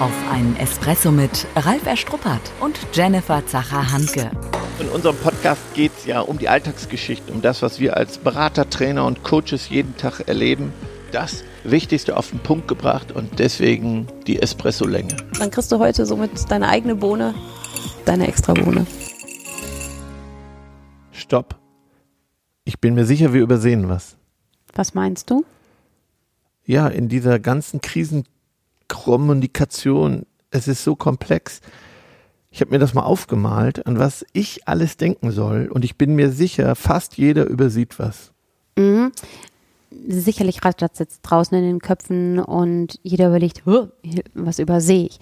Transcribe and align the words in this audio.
Auf 0.00 0.12
einen 0.28 0.56
Espresso 0.56 1.12
mit 1.12 1.46
Ralf 1.54 1.86
Erstruppert 1.86 2.40
und 2.60 2.76
Jennifer 2.92 3.46
Zacher-Hanke. 3.46 4.28
In 4.80 4.88
unserem 4.88 5.16
Podcast 5.16 5.62
geht 5.74 5.92
es 5.96 6.04
ja 6.04 6.20
um 6.20 6.36
die 6.36 6.48
Alltagsgeschichte, 6.48 7.32
um 7.32 7.42
das, 7.42 7.62
was 7.62 7.78
wir 7.78 7.96
als 7.96 8.18
Berater, 8.18 8.68
Trainer 8.68 9.06
und 9.06 9.22
Coaches 9.22 9.68
jeden 9.68 9.96
Tag 9.96 10.26
erleben. 10.26 10.72
Das 11.12 11.44
Wichtigste 11.62 12.16
auf 12.16 12.30
den 12.30 12.40
Punkt 12.40 12.66
gebracht 12.66 13.12
und 13.12 13.38
deswegen 13.38 14.08
die 14.26 14.42
Espresso-Länge. 14.42 15.16
Dann 15.38 15.52
kriegst 15.52 15.70
du 15.70 15.78
heute 15.78 16.06
somit 16.06 16.50
deine 16.50 16.68
eigene 16.68 16.96
Bohne, 16.96 17.32
deine 18.04 18.26
extra 18.26 18.52
Bohne. 18.52 18.88
Stopp. 21.12 21.54
Ich 22.64 22.80
bin 22.80 22.94
mir 22.94 23.04
sicher, 23.06 23.32
wir 23.32 23.42
übersehen 23.42 23.88
was. 23.88 24.16
Was 24.74 24.94
meinst 24.94 25.30
du? 25.30 25.44
Ja, 26.66 26.88
in 26.88 27.08
dieser 27.08 27.38
ganzen 27.38 27.80
Krisenkommunikation, 28.88 30.26
es 30.50 30.68
ist 30.68 30.84
so 30.84 30.96
komplex. 30.96 31.60
Ich 32.50 32.60
habe 32.60 32.70
mir 32.70 32.78
das 32.78 32.94
mal 32.94 33.02
aufgemalt, 33.02 33.86
an 33.86 33.98
was 33.98 34.24
ich 34.32 34.68
alles 34.68 34.96
denken 34.96 35.32
soll. 35.32 35.68
Und 35.68 35.84
ich 35.84 35.96
bin 35.96 36.14
mir 36.14 36.30
sicher, 36.30 36.76
fast 36.76 37.16
jeder 37.16 37.46
übersieht 37.46 37.98
was. 37.98 38.32
Mhm. 38.76 39.10
Sicherlich 40.08 40.64
rattert 40.64 40.98
jetzt 40.98 41.22
draußen 41.22 41.56
in 41.56 41.64
den 41.64 41.80
Köpfen 41.80 42.38
und 42.38 42.98
jeder 43.02 43.28
überlegt, 43.28 43.62
was 44.34 44.58
übersehe 44.58 45.06
ich. 45.06 45.18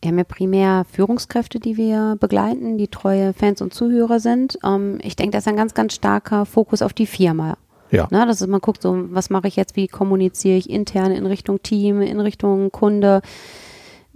Wir 0.00 0.10
haben 0.10 0.18
ja 0.18 0.24
primär 0.24 0.84
Führungskräfte, 0.90 1.60
die 1.60 1.76
wir 1.76 2.16
begleiten, 2.20 2.76
die 2.76 2.88
treue 2.88 3.32
Fans 3.32 3.62
und 3.62 3.72
Zuhörer 3.72 4.20
sind. 4.20 4.58
Ähm, 4.62 4.98
ich 5.02 5.16
denke, 5.16 5.32
da 5.32 5.38
ist 5.38 5.48
ein 5.48 5.56
ganz, 5.56 5.74
ganz 5.74 5.94
starker 5.94 6.44
Fokus 6.44 6.82
auf 6.82 6.92
die 6.92 7.06
Firma. 7.06 7.56
Ja. 7.90 8.08
Na, 8.10 8.26
dass 8.26 8.46
man 8.46 8.60
guckt, 8.60 8.82
so, 8.82 9.06
was 9.10 9.30
mache 9.30 9.48
ich 9.48 9.56
jetzt, 9.56 9.76
wie 9.76 9.88
kommuniziere 9.88 10.56
ich 10.56 10.68
intern 10.68 11.12
in 11.12 11.26
Richtung 11.26 11.62
Team, 11.62 12.02
in 12.02 12.20
Richtung 12.20 12.72
Kunde. 12.72 13.22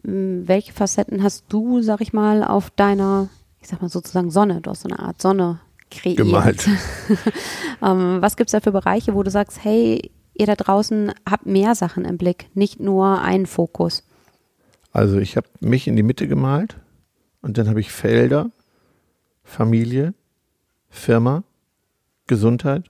Hm, 0.05 0.47
welche 0.47 0.73
Facetten 0.73 1.23
hast 1.23 1.45
du, 1.49 1.83
sag 1.83 2.01
ich 2.01 2.13
mal, 2.13 2.45
auf 2.45 2.71
deiner, 2.71 3.29
ich 3.60 3.69
sag 3.69 3.83
mal 3.83 3.88
sozusagen 3.88 4.30
Sonne, 4.30 4.60
du 4.60 4.71
hast 4.71 4.83
so 4.83 4.88
eine 4.88 4.99
Art 4.99 5.21
Sonne 5.21 5.60
kreiert. 5.91 6.19
Gemalt. 6.19 6.69
ähm, 7.83 8.19
was 8.21 8.37
gibt's 8.37 8.52
da 8.52 8.60
für 8.60 8.73
Bereiche, 8.73 9.15
wo 9.15 9.23
du 9.23 9.30
sagst, 9.30 9.63
hey, 9.63 10.10
ihr 10.35 10.47
da 10.47 10.55
draußen 10.55 11.13
habt 11.29 11.47
mehr 11.47 11.75
Sachen 11.75 12.05
im 12.05 12.16
Blick, 12.16 12.49
nicht 12.55 12.80
nur 12.80 13.21
einen 13.21 13.47
Fokus? 13.47 14.05
Also 14.93 15.19
ich 15.19 15.37
habe 15.37 15.49
mich 15.60 15.87
in 15.87 15.97
die 15.97 16.03
Mitte 16.03 16.29
gemalt 16.29 16.77
und 17.43 17.59
dann 17.59 17.69
habe 17.69 17.80
ich 17.80 17.91
Felder, 17.91 18.51
Familie, 19.43 20.15
Firma, 20.88 21.43
Gesundheit, 22.27 22.85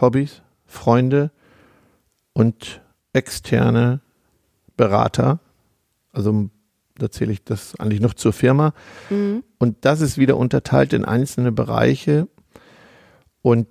Hobbys, 0.00 0.42
Freunde 0.66 1.30
und 2.32 2.80
externe 3.12 4.00
Berater. 4.76 5.40
Also 6.12 6.50
da 6.98 7.10
zähle 7.10 7.32
ich 7.32 7.44
das 7.44 7.78
eigentlich 7.78 8.00
noch 8.00 8.14
zur 8.14 8.32
Firma. 8.32 8.74
Mhm. 9.10 9.42
Und 9.58 9.84
das 9.84 10.00
ist 10.00 10.18
wieder 10.18 10.36
unterteilt 10.36 10.92
in 10.92 11.04
einzelne 11.04 11.52
Bereiche. 11.52 12.28
Und 13.42 13.66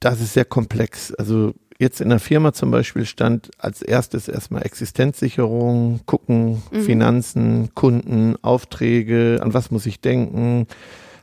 das 0.00 0.20
ist 0.20 0.32
sehr 0.32 0.44
komplex. 0.44 1.12
Also 1.14 1.54
jetzt 1.78 2.00
in 2.00 2.08
der 2.08 2.18
Firma 2.18 2.52
zum 2.52 2.70
Beispiel 2.70 3.04
stand 3.04 3.50
als 3.58 3.82
erstes 3.82 4.28
erstmal 4.28 4.62
Existenzsicherung, 4.64 6.00
gucken, 6.06 6.62
Mhm. 6.70 6.82
Finanzen, 6.82 7.74
Kunden, 7.74 8.36
Aufträge, 8.42 9.38
an 9.42 9.54
was 9.54 9.70
muss 9.70 9.86
ich 9.86 10.00
denken. 10.00 10.66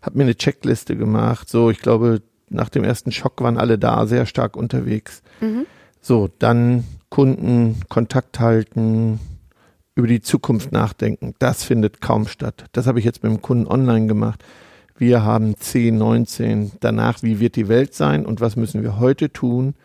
Hab 0.02 0.16
mir 0.16 0.24
eine 0.24 0.36
Checkliste 0.36 0.96
gemacht. 0.96 1.50
So, 1.50 1.70
ich 1.70 1.80
glaube, 1.80 2.22
nach 2.50 2.70
dem 2.70 2.84
ersten 2.84 3.12
Schock 3.12 3.42
waren 3.42 3.58
alle 3.58 3.78
da 3.78 4.06
sehr 4.06 4.26
stark 4.26 4.56
unterwegs. 4.56 5.22
Mhm. 5.42 5.66
So, 6.02 6.30
dann 6.40 6.86
Kunden, 7.10 7.82
Kontakt 7.90 8.40
halten, 8.40 9.20
über 9.96 10.08
die 10.08 10.22
Zukunft 10.22 10.72
nachdenken. 10.72 11.36
Das 11.40 11.64
findet 11.64 12.02
kaum 12.02 12.28
statt. 12.28 12.66
Das 12.72 12.88
habe 12.88 13.00
ich 13.00 13.06
jetzt 13.06 13.22
mit 13.22 13.32
dem 13.32 13.42
Kunden 13.42 13.68
online 13.68 14.08
gemacht. 14.08 14.44
Wir 14.98 15.24
haben 15.24 15.56
10, 15.58 15.98
19. 15.98 16.72
Danach, 16.80 17.22
wie 17.22 17.40
wird 17.40 17.56
die 17.56 17.68
Welt 17.68 17.94
sein 17.94 18.26
und 18.26 18.42
was 18.42 18.56
müssen 18.56 18.82
wir 18.82 19.00
heute 19.00 19.32
tun, 19.32 19.76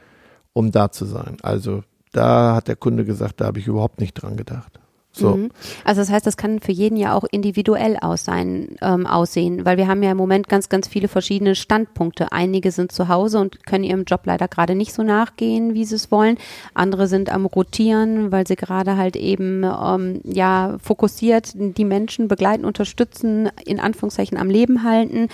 um 0.53 0.71
da 0.71 0.91
zu 0.91 1.05
sein? 1.05 1.37
Also 1.43 1.83
da 2.13 2.55
hat 2.55 2.69
der 2.69 2.77
Kunde 2.77 3.05
gesagt, 3.05 3.41
da 3.41 3.47
habe 3.47 3.59
ich 3.59 3.67
überhaupt 3.67 4.01
nicht 4.01 4.15
dran 4.15 4.37
gedacht. 4.37 4.81
So. 5.17 5.37
Mhm. 5.37 5.51
Also 5.85 6.01
das 6.01 6.11
heißt, 6.11 6.27
das 6.27 6.37
kann 6.37 6.61
für 6.61 6.73
jeden 6.73 6.97
ja 6.97 7.15
auch 7.15 7.25
individuell 7.31 7.97
aus 8.01 8.25
sein, 8.25 8.77
ähm, 8.83 9.07
aussehen, 9.07 9.65
weil 9.65 9.77
wir 9.77 9.87
haben 9.87 10.03
ja 10.03 10.11
im 10.11 10.17
Moment 10.17 10.49
ganz, 10.49 10.69
ganz 10.69 10.89
viele 10.89 11.09
verschiedene 11.09 11.55
Standpunkte. 11.55 12.33
Einige 12.33 12.73
sind 12.73 12.91
zu 12.91 13.09
Hause 13.09 13.39
und 13.39 13.65
können 13.65 13.85
ihrem 13.85 14.05
Job 14.05 14.23
leider 14.25 14.49
gerade 14.49 14.75
nicht 14.75 14.93
so 14.93 15.03
nachgehen, 15.03 15.75
wie 15.75 15.85
sie 15.85 15.95
es 15.95 16.11
wollen. 16.11 16.37
Andere 16.75 17.07
sind 17.07 17.31
am 17.31 17.47
Rotieren, 17.47 18.33
weil 18.33 18.47
sie 18.47 18.57
gerade 18.57 18.97
halt 18.97 19.17
eben 19.17 19.65
ähm, 19.65 20.21
ja 20.25 20.77
fokussiert 20.83 21.53
die 21.55 21.85
Menschen 21.85 22.27
begleiten, 22.29 22.65
unterstützen, 22.65 23.51
in 23.65 23.79
Anführungszeichen 23.79 24.37
am 24.37 24.51
Leben 24.51 24.83
halten. 24.83 25.29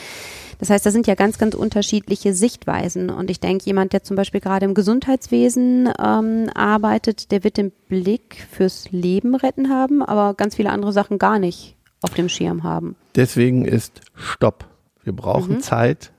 Das 0.60 0.68
heißt, 0.68 0.84
das 0.84 0.92
sind 0.92 1.06
ja 1.06 1.14
ganz, 1.14 1.38
ganz 1.38 1.54
unterschiedliche 1.54 2.34
Sichtweisen. 2.34 3.08
Und 3.08 3.30
ich 3.30 3.40
denke, 3.40 3.64
jemand, 3.64 3.94
der 3.94 4.02
zum 4.02 4.14
Beispiel 4.14 4.40
gerade 4.40 4.66
im 4.66 4.74
Gesundheitswesen 4.74 5.88
ähm, 5.98 6.50
arbeitet, 6.54 7.30
der 7.32 7.42
wird 7.44 7.56
den 7.56 7.72
Blick 7.88 8.46
fürs 8.50 8.90
Leben 8.92 9.34
retten 9.34 9.70
haben, 9.70 10.02
aber 10.02 10.34
ganz 10.34 10.56
viele 10.56 10.70
andere 10.70 10.92
Sachen 10.92 11.18
gar 11.18 11.38
nicht 11.38 11.76
auf 12.02 12.12
dem 12.12 12.28
Schirm 12.28 12.62
haben. 12.62 12.94
Deswegen 13.16 13.64
ist 13.64 14.02
Stopp. 14.14 14.66
Wir 15.02 15.14
brauchen 15.14 15.56
Mhm. 15.56 15.60
Zeit, 15.60 16.12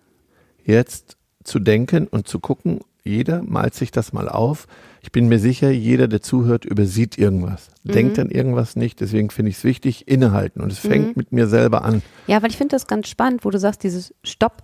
jetzt 0.66 1.18
zu 1.44 1.60
denken 1.60 2.08
und 2.08 2.28
zu 2.28 2.40
gucken. 2.40 2.80
Jeder 3.04 3.42
malt 3.44 3.74
sich 3.74 3.92
das 3.92 4.14
mal 4.14 4.30
auf. 4.30 4.68
Ich 5.02 5.12
bin 5.12 5.28
mir 5.28 5.40
sicher, 5.40 5.72
jeder, 5.72 6.08
der 6.08 6.22
zuhört, 6.22 6.66
übersieht 6.66 7.18
irgendwas. 7.18 7.70
Mhm. 7.84 7.92
Denkt 7.94 8.20
an 8.20 8.30
irgendwas 8.30 8.76
nicht. 8.76 9.00
Deswegen 9.02 9.32
finde 9.32 9.50
ich 9.50 9.58
es 9.58 9.64
wichtig, 9.64 10.08
innehalten. 10.08 10.62
Und 10.62 10.72
es 10.72 10.80
fängt 10.80 11.08
Mhm. 11.08 11.14
mit 11.16 11.32
mir 11.32 11.48
selber 11.48 11.84
an. 11.84 12.04
Ja, 12.28 12.42
weil 12.44 12.52
ich 12.52 12.58
finde 12.58 12.76
das 12.76 12.86
ganz 12.88 13.08
spannend, 13.08 13.44
wo 13.44 13.50
du 13.50 13.58
sagst, 13.60 13.84
dieses 13.84 14.14
Stopp 14.24 14.64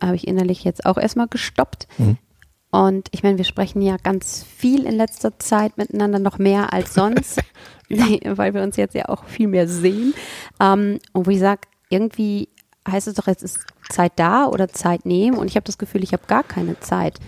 habe 0.00 0.14
ich 0.16 0.26
innerlich 0.28 0.62
jetzt 0.64 0.86
auch 0.86 0.96
erstmal 0.98 1.26
gestoppt. 1.28 1.88
Mhm. 1.98 2.16
Und 2.70 3.08
ich 3.10 3.22
meine, 3.22 3.36
wir 3.36 3.44
sprechen 3.44 3.82
ja 3.82 3.96
ganz 4.02 4.44
viel 4.44 4.86
in 4.86 4.94
letzter 4.96 5.38
Zeit 5.38 5.76
miteinander, 5.76 6.18
noch 6.18 6.38
mehr 6.38 6.72
als 6.72 6.94
sonst, 6.94 7.40
weil 7.90 8.54
wir 8.54 8.62
uns 8.62 8.76
jetzt 8.76 8.94
ja 8.94 9.08
auch 9.08 9.24
viel 9.24 9.48
mehr 9.48 9.68
sehen. 9.68 10.14
Ähm, 10.60 10.98
und 11.12 11.26
wo 11.26 11.30
ich 11.30 11.40
sage, 11.40 11.62
irgendwie 11.90 12.48
heißt 12.88 13.08
es 13.08 13.14
doch, 13.14 13.26
jetzt 13.26 13.42
ist 13.42 13.60
Zeit 13.90 14.12
da 14.16 14.46
oder 14.46 14.68
Zeit 14.68 15.04
nehmen. 15.04 15.36
Und 15.36 15.48
ich 15.48 15.56
habe 15.56 15.64
das 15.64 15.78
Gefühl, 15.78 16.02
ich 16.02 16.12
habe 16.12 16.22
gar 16.26 16.42
keine 16.44 16.78
Zeit. 16.80 17.18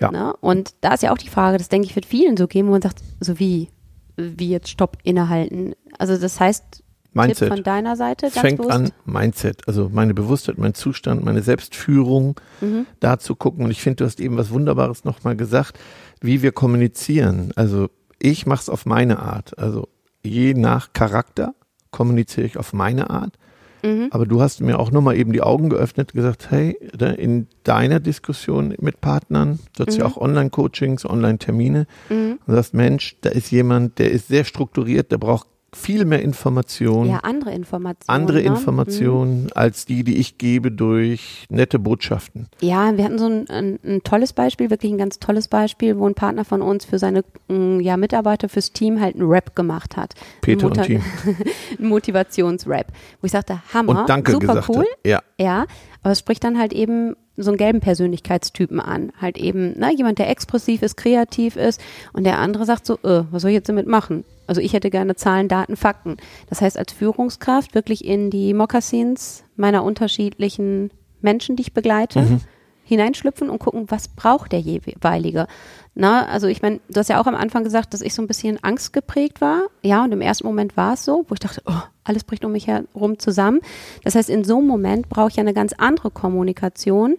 Ja. 0.00 0.10
Ne? 0.10 0.34
Und 0.40 0.74
da 0.80 0.94
ist 0.94 1.02
ja 1.02 1.12
auch 1.12 1.18
die 1.18 1.28
Frage, 1.28 1.58
das 1.58 1.68
denke 1.68 1.86
ich, 1.86 1.94
wird 1.94 2.06
vielen 2.06 2.36
so 2.36 2.46
geben, 2.46 2.68
wo 2.68 2.72
man 2.72 2.82
sagt, 2.82 2.98
so 3.20 3.38
wie, 3.38 3.68
wie 4.16 4.50
jetzt 4.50 4.68
Stopp 4.68 4.98
innehalten. 5.02 5.74
Also 5.98 6.16
das 6.16 6.38
heißt, 6.40 6.82
Mindset. 7.12 7.48
Tipp 7.48 7.48
von 7.48 7.62
deiner 7.64 7.96
Seite, 7.96 8.26
ganz 8.26 8.40
fängt 8.40 8.58
bewusst. 8.58 8.72
an, 8.74 8.90
Mindset, 9.06 9.66
also 9.66 9.88
meine 9.90 10.12
Bewusstheit, 10.12 10.58
mein 10.58 10.74
Zustand, 10.74 11.24
meine 11.24 11.40
Selbstführung, 11.42 12.38
Mhm. 12.60 12.84
da 13.00 13.18
zu 13.18 13.34
gucken. 13.34 13.64
Und 13.64 13.70
ich 13.70 13.80
finde, 13.80 13.96
du 13.96 14.04
hast 14.04 14.20
eben 14.20 14.36
was 14.36 14.50
Wunderbares 14.50 15.04
nochmal 15.04 15.34
gesagt, 15.34 15.78
wie 16.20 16.42
wir 16.42 16.52
kommunizieren. 16.52 17.52
Also 17.56 17.88
ich 18.18 18.44
mache 18.44 18.60
es 18.60 18.68
auf 18.68 18.84
meine 18.84 19.18
Art. 19.20 19.58
Also 19.58 19.88
je 20.22 20.52
nach 20.52 20.92
Charakter 20.92 21.54
kommuniziere 21.90 22.46
ich 22.46 22.58
auf 22.58 22.74
meine 22.74 23.08
Art. 23.08 23.38
Mhm. 23.82 24.08
Aber 24.10 24.26
du 24.26 24.40
hast 24.40 24.60
mir 24.60 24.78
auch 24.78 24.90
nochmal 24.90 25.16
eben 25.16 25.32
die 25.32 25.42
Augen 25.42 25.68
geöffnet, 25.70 26.12
gesagt, 26.12 26.50
hey, 26.50 26.76
da 26.96 27.10
in 27.10 27.46
deiner 27.64 28.00
Diskussion 28.00 28.74
mit 28.80 29.00
Partnern, 29.00 29.58
du 29.76 29.84
hast 29.86 29.96
ja 29.96 30.04
Mhm. 30.04 30.10
auch 30.12 30.16
Online-Coachings, 30.16 31.04
Online-Termine, 31.04 31.86
Mhm. 32.08 32.38
und 32.46 32.54
sagst, 32.54 32.74
Mensch, 32.74 33.16
da 33.20 33.30
ist 33.30 33.50
jemand, 33.50 33.98
der 33.98 34.10
ist 34.10 34.28
sehr 34.28 34.44
strukturiert, 34.44 35.10
der 35.12 35.18
braucht 35.18 35.46
viel 35.74 36.04
mehr 36.04 36.22
Informationen 36.22 37.10
Ja, 37.10 37.18
andere 37.18 37.52
Informationen. 37.52 38.04
andere 38.08 38.38
ne? 38.38 38.44
Informationen 38.44 39.48
als 39.54 39.84
die, 39.84 40.04
die 40.04 40.16
ich 40.16 40.38
gebe 40.38 40.70
durch 40.72 41.44
nette 41.50 41.78
Botschaften. 41.78 42.48
Mhm. 42.62 42.68
Ja, 42.68 42.96
wir 42.96 43.04
hatten 43.04 43.18
so 43.18 43.26
ein, 43.26 43.48
ein, 43.50 43.78
ein 43.84 44.02
tolles 44.02 44.32
Beispiel, 44.32 44.70
wirklich 44.70 44.92
ein 44.92 44.98
ganz 44.98 45.18
tolles 45.18 45.48
Beispiel, 45.48 45.98
wo 45.98 46.08
ein 46.08 46.14
Partner 46.14 46.44
von 46.44 46.62
uns 46.62 46.84
für 46.84 46.98
seine 46.98 47.24
mm, 47.48 47.80
ja, 47.80 47.96
Mitarbeiter 47.96 48.48
fürs 48.48 48.72
Team 48.72 49.00
halt 49.00 49.16
einen 49.16 49.28
Rap 49.28 49.54
gemacht 49.54 49.96
hat. 49.96 50.14
Peter 50.40 50.66
Ein 50.66 50.72
und 50.72 50.82
Team. 50.82 51.02
ein 51.78 51.88
Motivationsrap. 51.88 52.92
Wo 53.20 53.26
ich 53.26 53.32
sagte, 53.32 53.60
Hammer, 53.74 54.00
Und 54.00 54.08
Danke 54.08 54.32
super 54.32 54.46
gesagt 54.46 54.68
cool. 54.70 54.78
hat. 54.84 54.86
Ja, 55.04 55.22
Ja, 55.38 55.66
aber 56.02 56.12
es 56.12 56.20
spricht 56.20 56.44
dann 56.44 56.58
halt 56.58 56.72
eben 56.72 57.16
so 57.36 57.50
einen 57.50 57.58
gelben 57.58 57.80
Persönlichkeitstypen 57.80 58.80
an. 58.80 59.12
Halt 59.20 59.36
eben, 59.38 59.78
ne, 59.78 59.92
jemand, 59.94 60.18
der 60.18 60.30
expressiv 60.30 60.82
ist, 60.82 60.96
kreativ 60.96 61.56
ist 61.56 61.80
und 62.12 62.24
der 62.24 62.38
andere 62.38 62.64
sagt 62.64 62.86
so, 62.86 62.94
äh, 63.02 63.24
was 63.30 63.42
soll 63.42 63.50
ich 63.50 63.56
jetzt 63.56 63.68
damit 63.68 63.86
machen? 63.86 64.24
Also 64.46 64.60
ich 64.60 64.72
hätte 64.72 64.90
gerne 64.90 65.16
Zahlen, 65.16 65.48
Daten, 65.48 65.76
Fakten. 65.76 66.16
Das 66.48 66.60
heißt, 66.60 66.78
als 66.78 66.92
Führungskraft 66.92 67.74
wirklich 67.74 68.04
in 68.04 68.30
die 68.30 68.54
Mokassins 68.54 69.44
meiner 69.56 69.82
unterschiedlichen 69.84 70.90
Menschen, 71.20 71.56
die 71.56 71.62
ich 71.62 71.72
begleite, 71.72 72.20
Mhm. 72.20 72.40
Hineinschlüpfen 72.86 73.50
und 73.50 73.58
gucken, 73.58 73.86
was 73.88 74.08
braucht 74.08 74.52
der 74.52 74.60
jeweilige. 74.60 75.46
Na, 75.94 76.26
also 76.26 76.46
ich 76.46 76.62
meine, 76.62 76.80
du 76.88 77.00
hast 77.00 77.08
ja 77.08 77.20
auch 77.20 77.26
am 77.26 77.34
Anfang 77.34 77.64
gesagt, 77.64 77.92
dass 77.92 78.00
ich 78.00 78.14
so 78.14 78.22
ein 78.22 78.28
bisschen 78.28 78.62
angstgeprägt 78.62 79.40
war. 79.40 79.62
Ja, 79.82 80.04
und 80.04 80.12
im 80.12 80.20
ersten 80.20 80.46
Moment 80.46 80.76
war 80.76 80.94
es 80.94 81.04
so, 81.04 81.24
wo 81.28 81.34
ich 81.34 81.40
dachte, 81.40 81.62
oh, 81.66 81.82
alles 82.04 82.22
bricht 82.22 82.44
um 82.44 82.52
mich 82.52 82.68
herum 82.68 83.18
zusammen. 83.18 83.60
Das 84.04 84.14
heißt, 84.14 84.30
in 84.30 84.44
so 84.44 84.58
einem 84.58 84.68
Moment 84.68 85.08
brauche 85.08 85.30
ich 85.30 85.36
ja 85.36 85.40
eine 85.40 85.54
ganz 85.54 85.72
andere 85.72 86.10
Kommunikation 86.10 87.16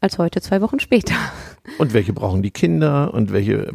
als 0.00 0.18
heute, 0.18 0.40
zwei 0.40 0.60
Wochen 0.60 0.78
später. 0.78 1.14
und 1.78 1.92
welche 1.92 2.12
brauchen 2.12 2.42
die 2.42 2.52
Kinder 2.52 3.12
und 3.12 3.32
welche 3.32 3.72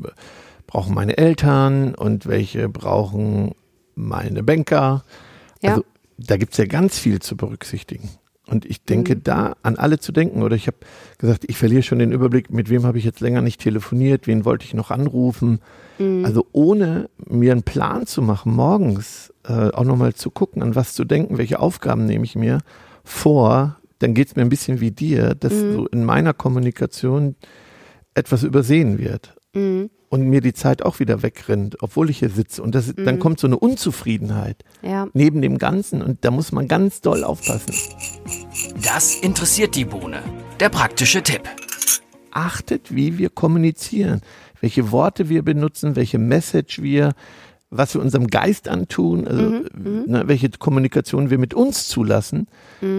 brauchen 0.66 0.96
meine 0.96 1.18
Eltern 1.18 1.94
und 1.94 2.26
welche 2.26 2.70
brauchen 2.70 3.54
meine 3.96 4.44
Banker. 4.44 5.04
Ja. 5.62 5.72
Also 5.72 5.84
da 6.18 6.38
gibt's 6.38 6.58
ja 6.58 6.66
ganz 6.66 6.98
viel 6.98 7.20
zu 7.20 7.36
berücksichtigen. 7.36 8.10
Und 8.48 8.66
ich 8.66 8.84
denke, 8.84 9.16
Mhm. 9.16 9.24
da 9.24 9.56
an 9.64 9.76
alle 9.78 9.98
zu 10.00 10.12
denken. 10.12 10.44
Oder 10.44 10.56
ich 10.56 10.68
habe 10.68 10.78
gesagt, 11.18 11.46
ich 11.48 11.58
verliere 11.58 11.82
schon 11.84 11.98
den 12.00 12.12
Überblick, 12.12 12.52
mit 12.52 12.70
wem 12.70 12.86
habe 12.86 12.98
ich 13.00 13.04
jetzt 13.04 13.20
länger 13.20 13.42
nicht 13.42 13.60
telefoniert, 13.62 14.28
wen 14.28 14.46
wollte 14.46 14.66
ich 14.66 14.74
noch 14.76 14.92
anrufen. 14.92 15.60
Mhm. 15.98 16.24
Also 16.26 16.46
ohne 16.52 17.10
mir 17.28 17.52
einen 17.54 17.64
Plan 17.64 18.06
zu 18.06 18.22
machen, 18.22 18.54
morgens 18.54 19.34
äh, 19.48 19.70
auch 19.72 19.84
nochmal 19.84 20.14
zu 20.14 20.30
gucken, 20.30 20.62
an 20.62 20.76
was 20.76 20.94
zu 20.94 21.06
denken, 21.06 21.38
welche 21.38 21.60
Aufgaben 21.60 22.06
nehme 22.06 22.24
ich 22.26 22.36
mir 22.36 22.60
vor, 23.04 23.78
dann 24.00 24.14
geht's 24.14 24.36
mir 24.36 24.42
ein 24.44 24.50
bisschen 24.50 24.80
wie 24.80 24.92
dir, 24.92 25.34
dass 25.36 25.54
Mhm. 25.54 25.74
so 25.74 25.88
in 25.88 26.04
meiner 26.06 26.34
Kommunikation 26.34 27.36
etwas 28.14 28.44
übersehen 28.44 28.98
wird 29.00 29.34
Mhm. 29.56 29.90
Und 30.16 30.28
mir 30.30 30.42
die 30.42 30.54
Zeit 30.54 30.82
auch 30.84 31.00
wieder 31.00 31.22
wegrennt, 31.22 31.78
obwohl 31.82 32.10
ich 32.10 32.20
hier 32.20 32.30
sitze. 32.30 32.64
Und 32.64 32.74
das, 32.74 32.94
dann 32.96 33.16
Mhm. 33.16 33.20
kommt 33.20 33.40
so 33.40 33.48
eine 33.48 33.58
Unzufriedenheit 33.60 34.64
Ja. 34.82 35.08
neben 35.14 35.42
dem 35.42 35.58
Ganzen 35.58 36.02
und 36.02 36.24
da 36.26 36.32
muss 36.32 36.52
man 36.52 36.68
ganz 36.68 37.02
doll 37.02 37.24
aufpassen. 37.24 37.74
Das 38.82 39.16
interessiert 39.16 39.76
die 39.76 39.86
Bohne. 39.86 40.22
Der 40.60 40.70
praktische 40.70 41.22
Tipp. 41.22 41.42
Achtet, 42.32 42.94
wie 42.96 43.18
wir 43.18 43.30
kommunizieren, 43.30 44.22
welche 44.62 44.92
Worte 44.92 45.30
wir 45.30 45.44
benutzen, 45.44 45.96
welche 45.96 46.18
Message 46.18 46.82
wir, 46.82 47.14
was 47.78 47.94
wir 47.94 48.02
unserem 48.02 48.28
Geist 48.28 48.68
antun, 48.68 49.28
also 49.28 49.44
ne, 49.76 50.24
welche 50.26 50.50
Kommunikation 50.50 51.30
wir 51.30 51.38
mit 51.38 51.54
uns 51.54 51.88
zulassen. 51.88 52.48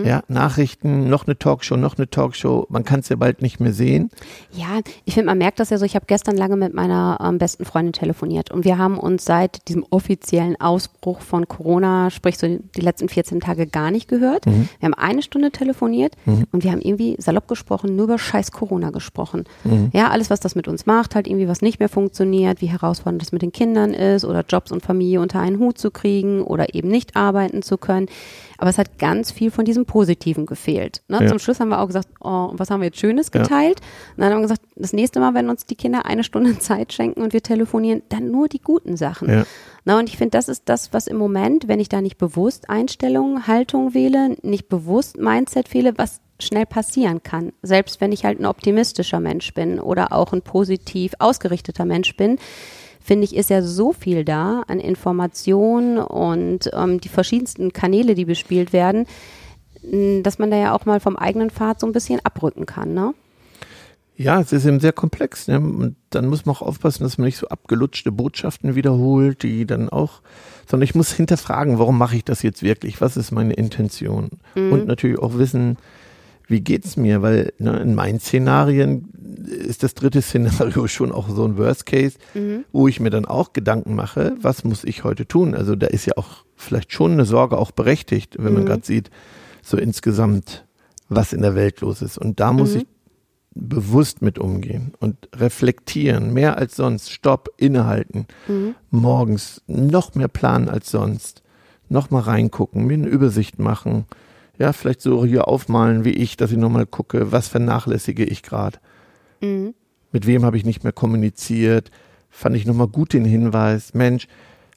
Ja, 0.04 0.22
Nachrichten, 0.28 1.08
noch 1.08 1.26
eine 1.26 1.38
Talkshow, 1.38 1.76
noch 1.76 1.96
eine 1.96 2.08
Talkshow. 2.08 2.66
Man 2.70 2.84
kann 2.84 3.00
es 3.00 3.08
ja 3.08 3.16
bald 3.16 3.42
nicht 3.42 3.60
mehr 3.60 3.72
sehen. 3.72 4.10
Ja, 4.52 4.80
ich 5.04 5.14
finde, 5.14 5.26
man 5.26 5.38
merkt 5.38 5.60
das 5.60 5.70
ja 5.70 5.78
so. 5.78 5.84
Ich 5.84 5.94
habe 5.94 6.06
gestern 6.06 6.36
lange 6.36 6.56
mit 6.56 6.74
meiner 6.74 7.18
ähm, 7.22 7.38
besten 7.38 7.64
Freundin 7.64 7.92
telefoniert 7.92 8.50
und 8.50 8.64
wir 8.64 8.78
haben 8.78 8.98
uns 8.98 9.24
seit 9.24 9.68
diesem 9.68 9.84
offiziellen 9.90 10.60
Ausbruch 10.60 11.20
von 11.20 11.46
Corona, 11.46 12.10
sprich 12.10 12.38
so 12.38 12.46
die 12.48 12.80
letzten 12.80 13.08
14 13.08 13.40
Tage, 13.40 13.66
gar 13.66 13.90
nicht 13.90 14.08
gehört. 14.08 14.46
Wir 14.46 14.66
haben 14.82 14.94
eine 14.94 15.22
Stunde 15.22 15.50
telefoniert 15.50 16.14
und 16.52 16.64
wir 16.64 16.72
haben 16.72 16.80
irgendwie 16.80 17.16
salopp 17.18 17.48
gesprochen, 17.48 17.96
nur 17.96 18.06
über 18.06 18.18
scheiß 18.18 18.52
Corona 18.52 18.90
gesprochen. 18.90 19.44
Ja, 19.92 20.10
alles, 20.10 20.30
was 20.30 20.40
das 20.40 20.54
mit 20.54 20.68
uns 20.68 20.86
macht, 20.86 21.14
halt 21.14 21.26
irgendwie 21.26 21.48
was 21.48 21.62
nicht 21.62 21.78
mehr 21.78 21.88
funktioniert, 21.88 22.60
wie 22.60 22.66
herausfordernd 22.66 23.22
das 23.22 23.32
mit 23.32 23.42
den 23.42 23.52
Kindern 23.52 23.94
ist 23.94 24.24
oder 24.24 24.46
Jobs 24.66 24.72
und 24.72 24.82
Familie 24.84 25.20
unter 25.20 25.40
einen 25.40 25.58
Hut 25.58 25.78
zu 25.78 25.90
kriegen 25.90 26.42
oder 26.42 26.74
eben 26.74 26.88
nicht 26.88 27.16
arbeiten 27.16 27.62
zu 27.62 27.78
können. 27.78 28.06
Aber 28.58 28.70
es 28.70 28.78
hat 28.78 28.98
ganz 28.98 29.30
viel 29.30 29.50
von 29.50 29.64
diesem 29.64 29.86
Positiven 29.86 30.46
gefehlt. 30.46 31.02
Ne? 31.08 31.18
Ja. 31.22 31.28
Zum 31.28 31.38
Schluss 31.38 31.60
haben 31.60 31.68
wir 31.68 31.80
auch 31.80 31.86
gesagt, 31.86 32.08
oh, 32.20 32.50
was 32.52 32.70
haben 32.70 32.80
wir 32.80 32.86
jetzt 32.86 32.98
Schönes 32.98 33.30
Ja. 33.32 33.42
geteilt? 33.42 33.80
Und 34.16 34.22
dann 34.22 34.30
haben 34.32 34.38
wir 34.38 34.42
gesagt, 34.48 34.62
das 34.76 34.92
nächste 34.92 35.20
Mal, 35.20 35.34
wenn 35.34 35.50
uns 35.50 35.66
die 35.66 35.76
Kinder 35.76 36.06
eine 36.06 36.24
Stunde 36.24 36.58
Zeit 36.58 36.92
schenken 36.92 37.22
und 37.22 37.32
wir 37.32 37.42
telefonieren, 37.42 38.02
dann 38.08 38.30
nur 38.30 38.48
die 38.48 38.60
guten 38.60 38.96
Sachen. 38.96 39.28
Ja. 39.28 39.46
Na, 39.84 39.98
und 39.98 40.08
ich 40.08 40.16
finde, 40.16 40.30
das 40.30 40.48
ist 40.48 40.62
das, 40.66 40.92
was 40.92 41.06
im 41.06 41.16
Moment, 41.16 41.68
wenn 41.68 41.78
ich 41.78 41.88
da 41.88 42.00
nicht 42.00 42.18
bewusst 42.18 42.68
Einstellungen, 42.68 43.46
Haltung 43.46 43.94
wähle, 43.94 44.36
nicht 44.42 44.68
bewusst 44.68 45.18
Mindset 45.18 45.72
wähle, 45.74 45.96
was 45.96 46.20
schnell 46.40 46.66
passieren 46.66 47.22
kann. 47.22 47.52
Selbst 47.62 48.00
wenn 48.00 48.12
ich 48.12 48.24
halt 48.24 48.40
ein 48.40 48.46
optimistischer 48.46 49.20
Mensch 49.20 49.54
bin 49.54 49.78
oder 49.78 50.12
auch 50.12 50.32
ein 50.32 50.42
positiv 50.42 51.12
ausgerichteter 51.18 51.84
Mensch 51.84 52.16
bin, 52.16 52.38
finde 53.06 53.24
ich, 53.24 53.36
ist 53.36 53.50
ja 53.50 53.62
so 53.62 53.92
viel 53.92 54.24
da 54.24 54.62
an 54.66 54.80
Informationen 54.80 55.98
und 55.98 56.70
ähm, 56.72 57.00
die 57.00 57.08
verschiedensten 57.08 57.72
Kanäle, 57.72 58.16
die 58.16 58.24
bespielt 58.24 58.72
werden, 58.72 59.06
dass 60.22 60.40
man 60.40 60.50
da 60.50 60.56
ja 60.56 60.74
auch 60.74 60.86
mal 60.86 60.98
vom 60.98 61.16
eigenen 61.16 61.50
Pfad 61.50 61.78
so 61.78 61.86
ein 61.86 61.92
bisschen 61.92 62.18
abrücken 62.24 62.66
kann, 62.66 62.94
ne? 62.94 63.14
Ja, 64.18 64.40
es 64.40 64.50
ist 64.50 64.64
eben 64.64 64.80
sehr 64.80 64.94
komplex. 64.94 65.46
Ne? 65.46 65.60
Und 65.60 65.96
dann 66.08 66.26
muss 66.26 66.46
man 66.46 66.56
auch 66.56 66.62
aufpassen, 66.62 67.02
dass 67.04 67.18
man 67.18 67.26
nicht 67.26 67.36
so 67.36 67.48
abgelutschte 67.48 68.10
Botschaften 68.10 68.74
wiederholt, 68.74 69.42
die 69.42 69.66
dann 69.66 69.90
auch, 69.90 70.22
sondern 70.66 70.84
ich 70.84 70.94
muss 70.94 71.12
hinterfragen, 71.12 71.78
warum 71.78 71.98
mache 71.98 72.16
ich 72.16 72.24
das 72.24 72.42
jetzt 72.42 72.62
wirklich? 72.62 73.02
Was 73.02 73.18
ist 73.18 73.30
meine 73.30 73.52
Intention? 73.52 74.30
Und 74.54 74.86
natürlich 74.86 75.18
auch 75.18 75.36
wissen, 75.36 75.76
wie 76.46 76.60
geht's 76.60 76.96
mir? 76.96 77.22
Weil 77.22 77.52
ne, 77.58 77.78
in 77.80 77.94
meinen 77.94 78.20
Szenarien 78.20 79.08
ist 79.46 79.82
das 79.82 79.94
dritte 79.94 80.22
Szenario 80.22 80.86
schon 80.88 81.12
auch 81.12 81.28
so 81.28 81.44
ein 81.44 81.58
Worst 81.58 81.86
Case, 81.86 82.18
wo 82.72 82.88
ich 82.88 83.00
mir 83.00 83.10
dann 83.10 83.24
auch 83.24 83.52
Gedanken 83.52 83.94
mache, 83.94 84.36
was 84.40 84.64
muss 84.64 84.84
ich 84.84 85.04
heute 85.04 85.26
tun? 85.26 85.54
Also 85.54 85.76
da 85.76 85.86
ist 85.86 86.06
ja 86.06 86.14
auch 86.16 86.44
vielleicht 86.54 86.92
schon 86.92 87.12
eine 87.12 87.24
Sorge 87.24 87.58
auch 87.58 87.70
berechtigt, 87.70 88.36
wenn 88.38 88.54
man 88.54 88.64
gerade 88.66 88.84
sieht, 88.84 89.10
so 89.62 89.76
insgesamt, 89.76 90.64
was 91.08 91.32
in 91.32 91.42
der 91.42 91.54
Welt 91.54 91.80
los 91.80 92.02
ist. 92.02 92.18
Und 92.18 92.40
da 92.40 92.52
muss 92.52 92.74
ich 92.74 92.86
bewusst 93.54 94.22
mit 94.22 94.38
umgehen 94.38 94.92
und 95.00 95.28
reflektieren, 95.34 96.32
mehr 96.32 96.58
als 96.58 96.76
sonst, 96.76 97.10
Stopp, 97.10 97.48
innehalten, 97.56 98.26
morgens 98.90 99.62
noch 99.66 100.14
mehr 100.14 100.28
planen 100.28 100.68
als 100.68 100.90
sonst, 100.90 101.42
noch 101.88 102.10
mal 102.10 102.20
reingucken, 102.20 102.86
mir 102.86 102.94
eine 102.94 103.08
Übersicht 103.08 103.58
machen, 103.58 104.04
ja, 104.58 104.72
vielleicht 104.72 105.00
so 105.00 105.24
hier 105.24 105.48
aufmalen 105.48 106.04
wie 106.04 106.10
ich, 106.10 106.36
dass 106.36 106.50
ich 106.50 106.58
nochmal 106.58 106.86
gucke, 106.86 107.32
was 107.32 107.48
vernachlässige 107.48 108.24
ich 108.24 108.42
gerade, 108.42 108.78
mit 110.12 110.26
wem 110.26 110.44
habe 110.44 110.56
ich 110.56 110.64
nicht 110.64 110.82
mehr 110.82 110.92
kommuniziert, 110.92 111.90
fand 112.30 112.56
ich 112.56 112.66
nochmal 112.66 112.88
gut 112.88 113.12
den 113.12 113.24
Hinweis, 113.24 113.94
Mensch, 113.94 114.28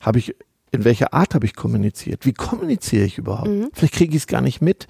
habe 0.01 0.19
ich, 0.19 0.35
in 0.71 0.83
welcher 0.83 1.13
Art 1.13 1.35
habe 1.35 1.45
ich 1.45 1.55
kommuniziert, 1.55 2.25
wie 2.25 2.33
kommuniziere 2.33 3.05
ich 3.05 3.17
überhaupt, 3.17 3.49
vielleicht 3.73 3.93
kriege 3.93 4.15
ich 4.15 4.23
es 4.23 4.27
gar 4.27 4.41
nicht 4.41 4.61
mit, 4.61 4.87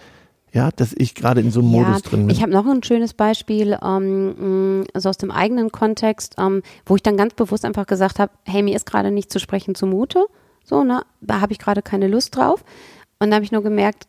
ja, 0.51 0.71
dass 0.71 0.93
ich 0.97 1.13
gerade 1.13 1.41
in 1.41 1.51
so 1.51 1.59
einem 1.59 1.69
Modus 1.69 2.01
drin 2.01 2.25
bin. 2.25 2.35
Ich 2.35 2.41
habe 2.41 2.51
noch 2.51 2.65
ein 2.65 2.81
schönes 2.81 3.13
Beispiel, 3.13 3.77
ähm, 3.83 4.85
also 4.93 5.09
aus 5.09 5.17
dem 5.17 5.29
eigenen 5.29 5.71
Kontext, 5.71 6.35
ähm, 6.39 6.63
wo 6.87 6.95
ich 6.95 7.03
dann 7.03 7.17
ganz 7.17 7.35
bewusst 7.35 7.65
einfach 7.65 7.85
gesagt 7.85 8.17
habe, 8.17 8.31
hey, 8.45 8.63
mir 8.63 8.75
ist 8.75 8.87
gerade 8.87 9.11
nicht 9.11 9.31
zu 9.31 9.39
sprechen 9.39 9.75
zumute, 9.75 10.25
so, 10.63 10.83
ne, 10.83 11.03
da 11.21 11.41
habe 11.41 11.51
ich 11.51 11.59
gerade 11.59 11.81
keine 11.81 12.07
Lust 12.07 12.35
drauf. 12.35 12.63
Und 13.19 13.29
da 13.29 13.35
habe 13.35 13.45
ich 13.45 13.51
nur 13.51 13.63
gemerkt, 13.63 14.07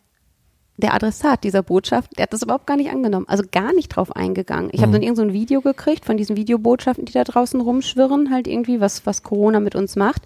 der 0.80 0.94
Adressat 0.94 1.44
dieser 1.44 1.62
Botschaft, 1.62 2.16
der 2.18 2.24
hat 2.24 2.32
das 2.32 2.42
überhaupt 2.42 2.66
gar 2.66 2.76
nicht 2.76 2.90
angenommen, 2.90 3.26
also 3.28 3.42
gar 3.50 3.72
nicht 3.72 3.88
drauf 3.88 4.14
eingegangen. 4.14 4.70
Ich 4.72 4.82
habe 4.82 4.92
dann 4.92 5.02
irgend 5.02 5.16
so 5.16 5.22
ein 5.22 5.32
Video 5.32 5.60
gekriegt 5.60 6.04
von 6.04 6.16
diesen 6.16 6.36
Videobotschaften, 6.36 7.04
die 7.04 7.12
da 7.12 7.24
draußen 7.24 7.60
rumschwirren, 7.60 8.30
halt 8.30 8.46
irgendwie, 8.46 8.80
was, 8.80 9.06
was 9.06 9.22
Corona 9.22 9.60
mit 9.60 9.74
uns 9.74 9.96
macht. 9.96 10.22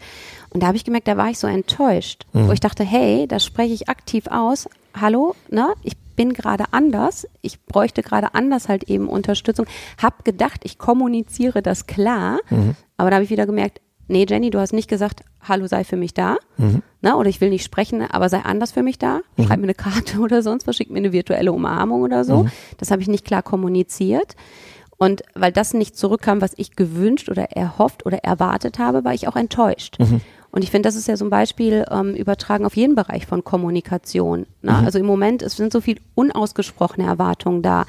Und 0.51 0.62
da 0.62 0.69
habe 0.69 0.77
ich 0.77 0.85
gemerkt, 0.85 1.09
da 1.09 1.17
war 1.17 1.31
ich 1.31 1.39
so 1.39 1.47
enttäuscht, 1.47 2.27
wo 2.33 2.53
ich 2.53 2.61
dachte, 2.61 2.85
hey, 2.85 3.27
das 3.27 3.45
spreche 3.45 3.75
ich 3.75 3.89
aktiv 3.89 4.27
aus. 4.29 4.69
Hallo, 4.99 5.35
ne? 5.51 5.75
Ich 5.83 5.97
bin 6.17 6.33
gerade 6.33 6.67
anders. 6.71 7.27
Ich 7.43 7.61
bräuchte 7.65 8.03
gerade 8.03 8.35
anders 8.35 8.69
halt 8.69 8.85
eben 8.85 9.09
Unterstützung. 9.09 9.67
Hab 10.01 10.25
gedacht, 10.25 10.61
ich 10.62 10.79
kommuniziere 10.79 11.61
das 11.62 11.87
klar, 11.87 12.39
aber 12.97 13.11
da 13.11 13.17
habe 13.17 13.25
ich 13.25 13.31
wieder 13.31 13.47
gemerkt, 13.47 13.81
nee, 14.09 14.27
Jenny, 14.29 14.51
du 14.51 14.59
hast 14.59 14.73
nicht 14.73 14.89
gesagt, 14.89 15.23
hallo, 15.41 15.67
sei 15.67 15.85
für 15.85 15.97
mich 15.97 16.15
da. 16.15 16.37
Ne? 17.01 17.17
Oder 17.17 17.29
ich 17.29 17.41
will 17.41 17.51
nicht 17.51 17.65
sprechen, 17.65 18.03
aber 18.03 18.29
sei 18.29 18.39
anders 18.41 18.73
für 18.73 18.82
mich 18.82 18.99
da. 18.99 19.20
Schreib 19.46 19.58
mir 19.58 19.65
eine 19.65 19.75
Karte 19.75 20.19
oder 20.20 20.43
sonst 20.43 20.67
was, 20.67 20.77
schick 20.77 20.91
mir 20.91 20.99
eine 20.99 21.13
virtuelle 21.13 21.53
Umarmung 21.53 22.03
oder 22.03 22.25
so. 22.25 22.44
Das 22.79 22.91
habe 22.91 23.03
ich 23.03 23.08
nicht 23.08 23.25
klar 23.25 23.43
kommuniziert. 23.43 24.37
Und 24.96 25.23
weil 25.34 25.53
das 25.53 25.75
nicht 25.75 25.96
zurückkam, 25.96 26.41
was 26.41 26.53
ich 26.56 26.77
gewünscht 26.77 27.29
oder 27.29 27.51
erhofft 27.51 28.06
oder 28.06 28.19
erwartet 28.19 28.79
habe, 28.79 29.05
war 29.05 29.13
ich 29.13 29.27
auch 29.29 29.37
enttäuscht. 29.37 29.99
Und 30.51 30.63
ich 30.63 30.70
finde, 30.70 30.87
das 30.87 30.94
ist 30.94 31.08
ja 31.08 31.17
so 31.17 31.25
ein 31.25 31.31
Beispiel 31.31 31.84
ähm, 31.91 32.15
übertragen 32.15 32.65
auf 32.65 32.77
jeden 32.77 32.94
Bereich 32.94 33.27
von 33.27 33.43
Kommunikation. 33.43 34.46
Ne? 34.63 34.73
Also 34.84 35.01
im 35.01 35.06
Moment, 35.06 35.43
es 35.43 35.56
sind 35.56 35.73
so 35.73 35.81
viel 35.81 35.99
unausgesprochene 36.15 37.06
Erwartungen 37.06 37.61
da. 37.61 37.87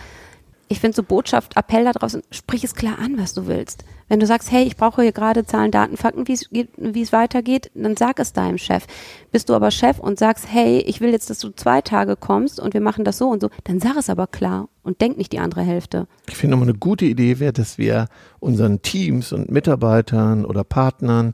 Ich 0.67 0.79
finde 0.79 0.95
so 0.95 1.03
Botschaft, 1.03 1.55
Appell 1.57 1.84
da 1.84 1.91
draußen, 1.91 2.24
sprich 2.31 2.63
es 2.63 2.74
klar 2.74 2.98
an, 2.98 3.19
was 3.19 3.36
du 3.36 3.45
willst. 3.45 3.86
Wenn 4.07 4.19
du 4.19 4.25
sagst, 4.25 4.51
hey, 4.51 4.63
ich 4.63 4.77
brauche 4.77 5.03
hier 5.03 5.12
gerade 5.12 5.45
Zahlen, 5.45 5.72
Daten, 5.72 5.95
Fakten, 5.95 6.27
wie 6.27 7.01
es 7.01 7.12
weitergeht, 7.12 7.69
dann 7.75 7.95
sag 7.95 8.19
es 8.19 8.34
deinem 8.34 8.57
Chef. 8.57 8.86
Bist 9.31 9.50
du 9.50 9.53
aber 9.53 9.69
Chef 9.69 10.00
und 10.00 10.17
sagst, 10.17 10.45
hey, 10.51 10.79
ich 10.79 11.01
will 11.01 11.12
jetzt, 11.12 11.29
dass 11.29 11.39
du 11.39 11.50
zwei 11.50 11.81
Tage 11.81 12.15
kommst 12.15 12.60
und 12.60 12.74
wir 12.74 12.81
machen 12.81 13.05
das 13.05 13.19
so 13.19 13.29
und 13.29 13.41
so, 13.41 13.50
dann 13.63 13.79
sag 13.79 13.95
es 13.95 14.10
aber 14.10 14.27
klar 14.27 14.69
und 14.81 15.01
denk 15.01 15.17
nicht 15.17 15.34
die 15.34 15.39
andere 15.39 15.62
Hälfte. 15.62 16.07
Ich 16.27 16.36
finde 16.36 16.55
nochmal 16.55 16.69
eine 16.69 16.77
gute 16.77 17.05
Idee 17.05 17.39
wäre, 17.39 17.53
dass 17.53 17.77
wir 17.77 18.07
unseren 18.39 18.81
Teams 18.81 19.34
und 19.34 19.51
Mitarbeitern 19.51 20.45
oder 20.45 20.63
Partnern 20.63 21.34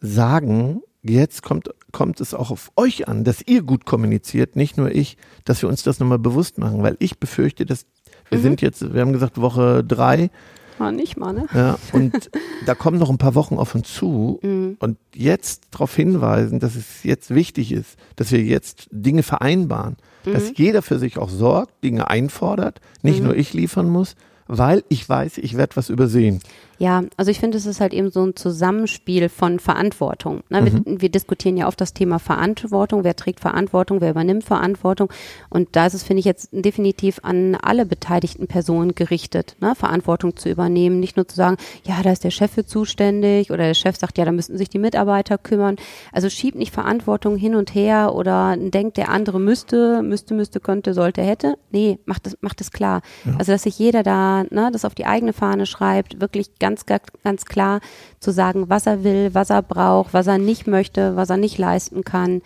sagen, 0.00 0.82
jetzt 1.02 1.42
kommt, 1.42 1.68
kommt 1.92 2.20
es 2.20 2.34
auch 2.34 2.50
auf 2.50 2.72
euch 2.76 3.08
an, 3.08 3.24
dass 3.24 3.42
ihr 3.46 3.62
gut 3.62 3.86
kommuniziert, 3.86 4.56
nicht 4.56 4.76
nur 4.76 4.90
ich, 4.90 5.16
dass 5.44 5.62
wir 5.62 5.68
uns 5.68 5.82
das 5.82 6.00
nochmal 6.00 6.18
bewusst 6.18 6.58
machen, 6.58 6.82
weil 6.82 6.96
ich 6.98 7.18
befürchte, 7.20 7.66
dass 7.66 7.86
wir 8.30 8.38
sind 8.38 8.62
jetzt, 8.62 8.94
wir 8.94 9.00
haben 9.00 9.12
gesagt 9.12 9.40
Woche 9.40 9.84
drei, 9.84 10.30
Mal 10.78 10.90
nicht 10.92 11.16
mal, 11.16 11.32
ne? 11.32 11.46
ja, 11.54 11.78
und 11.92 12.30
da 12.66 12.74
kommen 12.74 12.98
noch 12.98 13.10
ein 13.10 13.18
paar 13.18 13.36
Wochen 13.36 13.58
auf 13.58 13.74
uns 13.76 13.94
zu 13.94 14.40
und 14.42 14.98
jetzt 15.14 15.68
darauf 15.70 15.94
hinweisen, 15.94 16.58
dass 16.58 16.74
es 16.74 17.04
jetzt 17.04 17.32
wichtig 17.32 17.70
ist, 17.70 17.96
dass 18.16 18.32
wir 18.32 18.42
jetzt 18.42 18.88
Dinge 18.90 19.22
vereinbaren, 19.22 19.96
dass 20.24 20.52
jeder 20.56 20.82
für 20.82 20.98
sich 20.98 21.18
auch 21.18 21.28
sorgt, 21.28 21.84
Dinge 21.84 22.08
einfordert, 22.08 22.80
nicht 23.02 23.22
nur 23.22 23.36
ich 23.36 23.52
liefern 23.52 23.88
muss, 23.88 24.16
weil 24.46 24.84
ich 24.88 25.08
weiß, 25.08 25.38
ich 25.38 25.56
werde 25.56 25.76
was 25.76 25.90
übersehen. 25.90 26.40
Ja, 26.78 27.02
also 27.16 27.30
ich 27.30 27.38
finde, 27.38 27.56
es 27.56 27.66
ist 27.66 27.80
halt 27.80 27.92
eben 27.92 28.10
so 28.10 28.24
ein 28.24 28.36
Zusammenspiel 28.36 29.28
von 29.28 29.58
Verantwortung. 29.60 30.42
Ne? 30.48 30.62
Mhm. 30.62 30.84
Wir, 30.84 31.02
wir, 31.02 31.08
diskutieren 31.08 31.56
ja 31.56 31.68
oft 31.68 31.80
das 31.80 31.94
Thema 31.94 32.18
Verantwortung. 32.18 33.04
Wer 33.04 33.14
trägt 33.14 33.40
Verantwortung? 33.40 34.00
Wer 34.00 34.10
übernimmt 34.10 34.44
Verantwortung? 34.44 35.12
Und 35.50 35.68
da 35.72 35.86
ist 35.86 35.94
es, 35.94 36.02
finde 36.02 36.20
ich, 36.20 36.26
jetzt 36.26 36.48
definitiv 36.52 37.20
an 37.22 37.54
alle 37.54 37.86
beteiligten 37.86 38.48
Personen 38.48 38.94
gerichtet, 38.94 39.56
ne? 39.60 39.74
Verantwortung 39.76 40.36
zu 40.36 40.48
übernehmen. 40.48 40.98
Nicht 40.98 41.16
nur 41.16 41.28
zu 41.28 41.36
sagen, 41.36 41.56
ja, 41.84 42.02
da 42.02 42.10
ist 42.10 42.24
der 42.24 42.30
Chef 42.30 42.50
für 42.50 42.66
zuständig 42.66 43.50
oder 43.50 43.64
der 43.64 43.74
Chef 43.74 43.96
sagt, 43.96 44.18
ja, 44.18 44.24
da 44.24 44.32
müssten 44.32 44.58
sich 44.58 44.68
die 44.68 44.78
Mitarbeiter 44.78 45.38
kümmern. 45.38 45.76
Also 46.12 46.28
schiebt 46.28 46.58
nicht 46.58 46.72
Verantwortung 46.72 47.36
hin 47.36 47.54
und 47.54 47.74
her 47.74 48.14
oder 48.14 48.56
denkt, 48.56 48.96
der 48.96 49.10
andere 49.10 49.38
müsste, 49.38 50.02
müsste, 50.02 50.34
müsste, 50.34 50.58
könnte, 50.58 50.92
sollte, 50.92 51.22
hätte. 51.22 51.56
Nee, 51.70 51.98
macht 52.04 52.26
es, 52.26 52.36
macht 52.40 52.60
es 52.60 52.72
klar. 52.72 53.02
Ja. 53.24 53.36
Also, 53.38 53.52
dass 53.52 53.62
sich 53.62 53.78
jeder 53.78 54.02
da, 54.02 54.33
ne, 54.42 54.70
das 54.72 54.84
auf 54.84 54.94
die 54.94 55.06
eigene 55.06 55.32
Fahne 55.32 55.66
schreibt, 55.66 56.20
wirklich 56.20 56.58
ganz, 56.58 56.84
ganz 56.86 57.44
klar 57.44 57.80
zu 58.20 58.32
sagen, 58.32 58.68
was 58.68 58.86
er 58.86 59.04
will, 59.04 59.30
was 59.32 59.50
er 59.50 59.62
braucht, 59.62 60.12
was 60.12 60.26
er 60.26 60.38
nicht 60.38 60.66
möchte, 60.66 61.16
was 61.16 61.30
er 61.30 61.36
nicht 61.36 61.58
leisten 61.58 62.02
kann, 62.04 62.42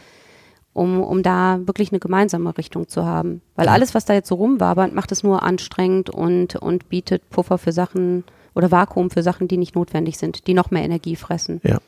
um, 0.73 1.03
um 1.03 1.23
da 1.23 1.61
wirklich 1.65 1.91
eine 1.91 1.99
gemeinsame 1.99 2.57
Richtung 2.57 2.89
zu 2.89 3.05
haben. 3.05 3.41
Weil 3.57 3.69
alles, 3.69 3.95
was 3.95 4.05
da 4.05 4.15
jetzt 4.15 4.29
so 4.29 4.37
rumwabert, 4.37 4.95
macht 4.95 5.11
es 5.13 5.23
nur 5.23 5.43
anstrengend 5.43 6.11
und, 6.11 6.57
und 6.57 6.89
bietet 6.89 7.29
Puffer 7.31 7.59
für 7.59 7.73
Sachen 7.73 8.25
oder 8.55 8.71
Vakuum 8.71 9.11
für 9.11 9.23
Sachen, 9.23 9.49
die 9.49 9.57
nicht 9.57 9.75
notwendig 9.75 10.19
sind, 10.19 10.47
die 10.47 10.55
noch 10.55 10.71
mehr 10.71 10.85
Energie 10.85 11.17
fressen. 11.17 11.61
Ja. 11.65 11.79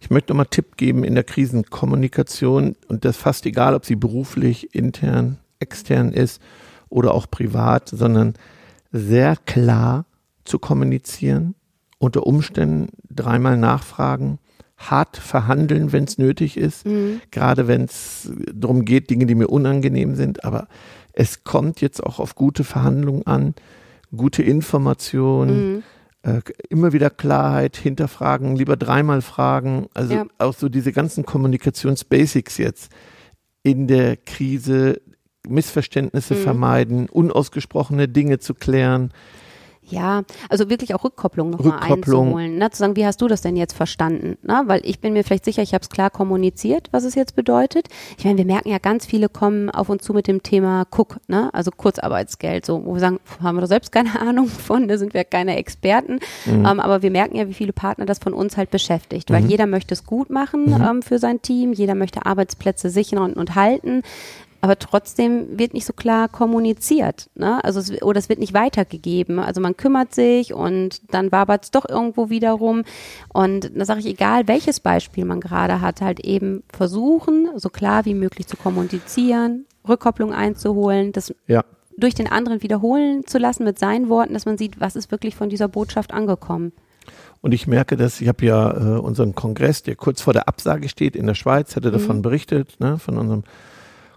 Ich 0.00 0.10
möchte 0.10 0.32
nochmal 0.32 0.46
Tipp 0.46 0.76
geben 0.76 1.04
in 1.04 1.14
der 1.14 1.24
Krisenkommunikation 1.24 2.76
und 2.88 3.04
das 3.04 3.16
fast 3.16 3.46
egal, 3.46 3.74
ob 3.74 3.84
sie 3.84 3.96
beruflich, 3.96 4.74
intern, 4.74 5.38
extern 5.58 6.12
ist 6.12 6.40
oder 6.88 7.14
auch 7.14 7.26
privat, 7.30 7.88
sondern 7.88 8.34
sehr 8.92 9.36
klar 9.36 10.06
zu 10.44 10.58
kommunizieren, 10.58 11.54
unter 11.98 12.26
Umständen 12.26 12.88
dreimal 13.10 13.56
nachfragen, 13.56 14.38
hart 14.78 15.16
verhandeln, 15.16 15.92
wenn 15.92 16.04
es 16.04 16.18
nötig 16.18 16.56
ist, 16.56 16.86
mhm. 16.86 17.20
gerade 17.30 17.66
wenn 17.66 17.84
es 17.84 18.30
darum 18.54 18.84
geht, 18.84 19.10
Dinge, 19.10 19.26
die 19.26 19.34
mir 19.34 19.48
unangenehm 19.48 20.14
sind. 20.14 20.44
Aber 20.44 20.68
es 21.12 21.42
kommt 21.42 21.80
jetzt 21.80 22.02
auch 22.02 22.20
auf 22.20 22.36
gute 22.36 22.62
Verhandlungen 22.62 23.26
an, 23.26 23.54
gute 24.16 24.42
Informationen, 24.42 25.72
mhm. 25.72 25.82
äh, 26.22 26.40
immer 26.70 26.92
wieder 26.92 27.10
Klarheit, 27.10 27.76
hinterfragen, 27.76 28.54
lieber 28.54 28.76
dreimal 28.76 29.20
fragen. 29.20 29.88
Also 29.94 30.14
ja. 30.14 30.26
auch 30.38 30.54
so 30.54 30.68
diese 30.68 30.92
ganzen 30.92 31.26
Kommunikationsbasics 31.26 32.58
jetzt 32.58 32.92
in 33.64 33.88
der 33.88 34.16
Krise, 34.16 35.00
Missverständnisse 35.46 36.34
mhm. 36.34 36.38
vermeiden, 36.38 37.08
unausgesprochene 37.08 38.08
Dinge 38.08 38.38
zu 38.38 38.54
klären. 38.54 39.12
Ja, 39.90 40.22
also 40.48 40.68
wirklich 40.68 40.94
auch 40.94 41.04
Rückkopplung 41.04 41.50
nochmal 41.50 41.78
einzuholen. 41.80 42.58
Ne? 42.58 42.70
Zu 42.70 42.78
sagen, 42.78 42.96
wie 42.96 43.06
hast 43.06 43.20
du 43.22 43.28
das 43.28 43.40
denn 43.40 43.56
jetzt 43.56 43.74
verstanden? 43.74 44.36
Ne? 44.42 44.62
Weil 44.66 44.80
ich 44.84 45.00
bin 45.00 45.14
mir 45.14 45.24
vielleicht 45.24 45.44
sicher, 45.44 45.62
ich 45.62 45.72
habe 45.72 45.82
es 45.82 45.88
klar 45.88 46.10
kommuniziert, 46.10 46.88
was 46.90 47.04
es 47.04 47.14
jetzt 47.14 47.34
bedeutet. 47.34 47.88
Ich 48.18 48.24
meine, 48.24 48.38
wir 48.38 48.44
merken 48.44 48.68
ja, 48.68 48.78
ganz 48.78 49.06
viele 49.06 49.28
kommen 49.28 49.70
auf 49.70 49.88
uns 49.88 50.02
zu 50.02 50.12
mit 50.12 50.26
dem 50.26 50.42
Thema 50.42 50.86
Cook, 50.94 51.20
ne? 51.26 51.48
also 51.54 51.70
Kurzarbeitsgeld, 51.70 52.66
so, 52.66 52.84
wo 52.84 52.94
wir 52.94 53.00
sagen, 53.00 53.18
haben 53.42 53.56
wir 53.56 53.62
doch 53.62 53.68
selbst 53.68 53.90
keine 53.90 54.20
Ahnung 54.20 54.48
von, 54.48 54.88
da 54.88 54.98
sind 54.98 55.14
wir 55.14 55.24
keine 55.24 55.56
Experten. 55.56 56.20
Mhm. 56.44 56.66
Ähm, 56.66 56.80
aber 56.80 57.02
wir 57.02 57.10
merken 57.10 57.36
ja, 57.36 57.48
wie 57.48 57.54
viele 57.54 57.72
Partner 57.72 58.04
das 58.04 58.18
von 58.18 58.34
uns 58.34 58.56
halt 58.56 58.70
beschäftigt, 58.70 59.30
weil 59.30 59.42
mhm. 59.42 59.48
jeder 59.48 59.66
möchte 59.66 59.94
es 59.94 60.04
gut 60.04 60.28
machen 60.28 60.66
mhm. 60.66 60.82
ähm, 60.82 61.02
für 61.02 61.18
sein 61.18 61.40
Team, 61.40 61.72
jeder 61.72 61.94
möchte 61.94 62.26
Arbeitsplätze 62.26 62.90
sichern 62.90 63.20
und, 63.20 63.36
und 63.36 63.54
halten 63.54 64.02
aber 64.60 64.78
trotzdem 64.78 65.58
wird 65.58 65.72
nicht 65.72 65.86
so 65.86 65.92
klar 65.92 66.28
kommuniziert, 66.28 67.30
ne? 67.36 67.62
Also 67.64 67.78
es, 67.78 68.02
oder 68.02 68.18
es 68.18 68.28
wird 68.28 68.40
nicht 68.40 68.54
weitergegeben. 68.54 69.38
Also 69.38 69.60
man 69.60 69.76
kümmert 69.76 70.14
sich 70.14 70.52
und 70.52 71.00
dann 71.12 71.30
wabert 71.30 71.64
es 71.64 71.70
doch 71.70 71.88
irgendwo 71.88 72.28
wieder 72.28 72.52
rum. 72.52 72.82
Und 73.32 73.70
da 73.76 73.84
sage 73.84 74.00
ich, 74.00 74.06
egal 74.06 74.48
welches 74.48 74.80
Beispiel 74.80 75.24
man 75.24 75.40
gerade 75.40 75.80
hat, 75.80 76.00
halt 76.00 76.20
eben 76.20 76.64
versuchen, 76.72 77.50
so 77.54 77.68
klar 77.68 78.04
wie 78.04 78.14
möglich 78.14 78.48
zu 78.48 78.56
kommunizieren, 78.56 79.64
Rückkopplung 79.88 80.32
einzuholen, 80.32 81.12
das 81.12 81.32
ja. 81.46 81.64
durch 81.96 82.14
den 82.14 82.26
anderen 82.26 82.62
wiederholen 82.62 83.26
zu 83.26 83.38
lassen 83.38 83.62
mit 83.62 83.78
seinen 83.78 84.08
Worten, 84.08 84.34
dass 84.34 84.44
man 84.44 84.58
sieht, 84.58 84.80
was 84.80 84.96
ist 84.96 85.12
wirklich 85.12 85.36
von 85.36 85.48
dieser 85.48 85.68
Botschaft 85.68 86.12
angekommen. 86.12 86.72
Und 87.40 87.54
ich 87.54 87.68
merke 87.68 87.96
dass 87.96 88.20
ich 88.20 88.26
habe 88.26 88.44
ja 88.44 88.72
äh, 88.72 88.98
unseren 88.98 89.36
Kongress, 89.36 89.84
der 89.84 89.94
kurz 89.94 90.20
vor 90.20 90.32
der 90.32 90.48
Absage 90.48 90.88
steht 90.88 91.14
in 91.14 91.26
der 91.26 91.34
Schweiz, 91.34 91.76
hatte 91.76 91.92
davon 91.92 92.18
mhm. 92.18 92.22
berichtet, 92.22 92.80
ne, 92.80 92.98
von 92.98 93.16
unserem 93.16 93.44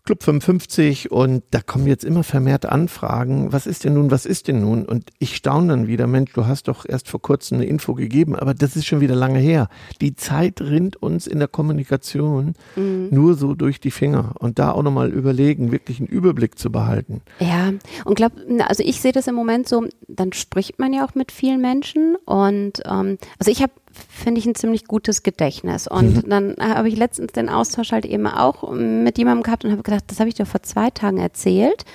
Club 0.04 0.24
55 0.24 1.12
und 1.12 1.44
da 1.52 1.62
kommen 1.62 1.86
jetzt 1.86 2.04
immer 2.04 2.24
vermehrt 2.24 2.66
Anfragen. 2.66 3.54
Was 3.54 3.68
ist 3.68 3.84
denn 3.84 3.94
nun, 3.94 4.10
was 4.10 4.26
ist 4.26 4.48
denn 4.48 4.62
nun? 4.62 4.86
Und 4.86 5.12
ich 5.20 5.36
staune 5.36 5.68
dann 5.68 5.88
wieder, 5.88 6.08
Mensch, 6.08 6.34
du 6.34 6.48
hast 6.48 6.68
doch 6.68 6.86
erst 6.88 7.08
vor 7.08 7.22
kurzem 7.22 7.58
eine 7.58 7.66
Info 7.66 7.94
gegeben, 7.94 8.36
aber 8.36 8.54
das 8.56 8.76
ist 8.76 8.86
schon 8.88 9.00
wieder 9.00 9.16
lange 9.16 9.40
her. 9.40 9.70
Die 10.02 10.16
Zeit 10.16 10.60
rinnt 10.60 10.96
uns 10.96 11.28
in 11.28 11.38
der 11.38 11.48
Kommunikation 11.48 12.54
mhm. 12.76 13.10
nur 13.12 13.36
so 13.36 13.54
durch 13.54 13.80
die 13.80 13.92
Finger 13.92 14.34
und 14.40 14.58
da 14.58 14.72
auch 14.72 14.82
nochmal 14.82 15.12
überlegen, 15.12 15.72
wirklich 15.72 16.00
einen 16.00 16.08
Überblick 16.08 16.58
zu 16.58 16.72
behalten. 16.72 17.22
Ja, 17.40 17.72
und 18.06 18.16
glaub, 18.16 18.32
also 18.68 18.84
ich 18.84 19.02
sehe 19.02 19.12
das 19.12 19.28
im 19.28 19.36
Moment 19.36 19.68
so, 19.68 19.88
dann 20.08 20.34
spricht 20.34 20.80
man 20.80 20.94
ja 20.94 21.06
auch 21.06 21.14
mit 21.14 21.32
vielen 21.32 21.62
Menschen 21.62 22.16
und 22.26 22.82
ähm, 22.86 23.18
also 23.38 23.52
ich 23.52 23.62
habe 23.62 23.72
finde 24.10 24.40
ich 24.40 24.46
ein 24.46 24.56
ziemlich 24.56 24.86
gutes 24.86 25.24
Gedächtnis. 25.24 25.88
Und 25.88 26.26
mhm. 26.26 26.30
dann 26.30 26.56
habe 26.60 26.90
ich 26.90 26.98
letztens 26.98 27.32
den 27.34 27.50
Austausch 27.50 27.92
halt 27.92 28.06
eben 28.06 28.28
auch 28.28 28.72
mit 28.72 29.18
jemandem 29.18 29.44
gehabt 29.44 29.66
und 29.66 29.72
habe 29.72 29.84
gedacht, 29.84 30.06
das 30.08 30.20
habe 30.20 30.30
ich 30.30 30.36
dir 30.36 30.46
vor 30.46 30.64
zwei 30.64 30.90
Tagen 30.90 31.18
erzählt. 31.18 31.86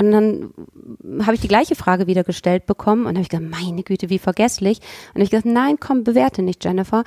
Und 0.00 0.12
dann 0.12 0.54
habe 1.26 1.34
ich 1.34 1.40
die 1.40 1.48
gleiche 1.48 1.74
Frage 1.74 2.06
wieder 2.06 2.22
gestellt 2.22 2.66
bekommen 2.66 3.02
und 3.02 3.16
habe 3.16 3.22
ich 3.22 3.28
gedacht, 3.28 3.50
meine 3.50 3.82
Güte, 3.82 4.10
wie 4.10 4.20
vergesslich. 4.20 4.78
Und 5.08 5.14
habe 5.14 5.24
ich 5.24 5.30
gesagt, 5.30 5.46
nein, 5.46 5.78
komm, 5.80 6.04
bewerte 6.04 6.42
nicht, 6.42 6.64
Jennifer 6.64 7.02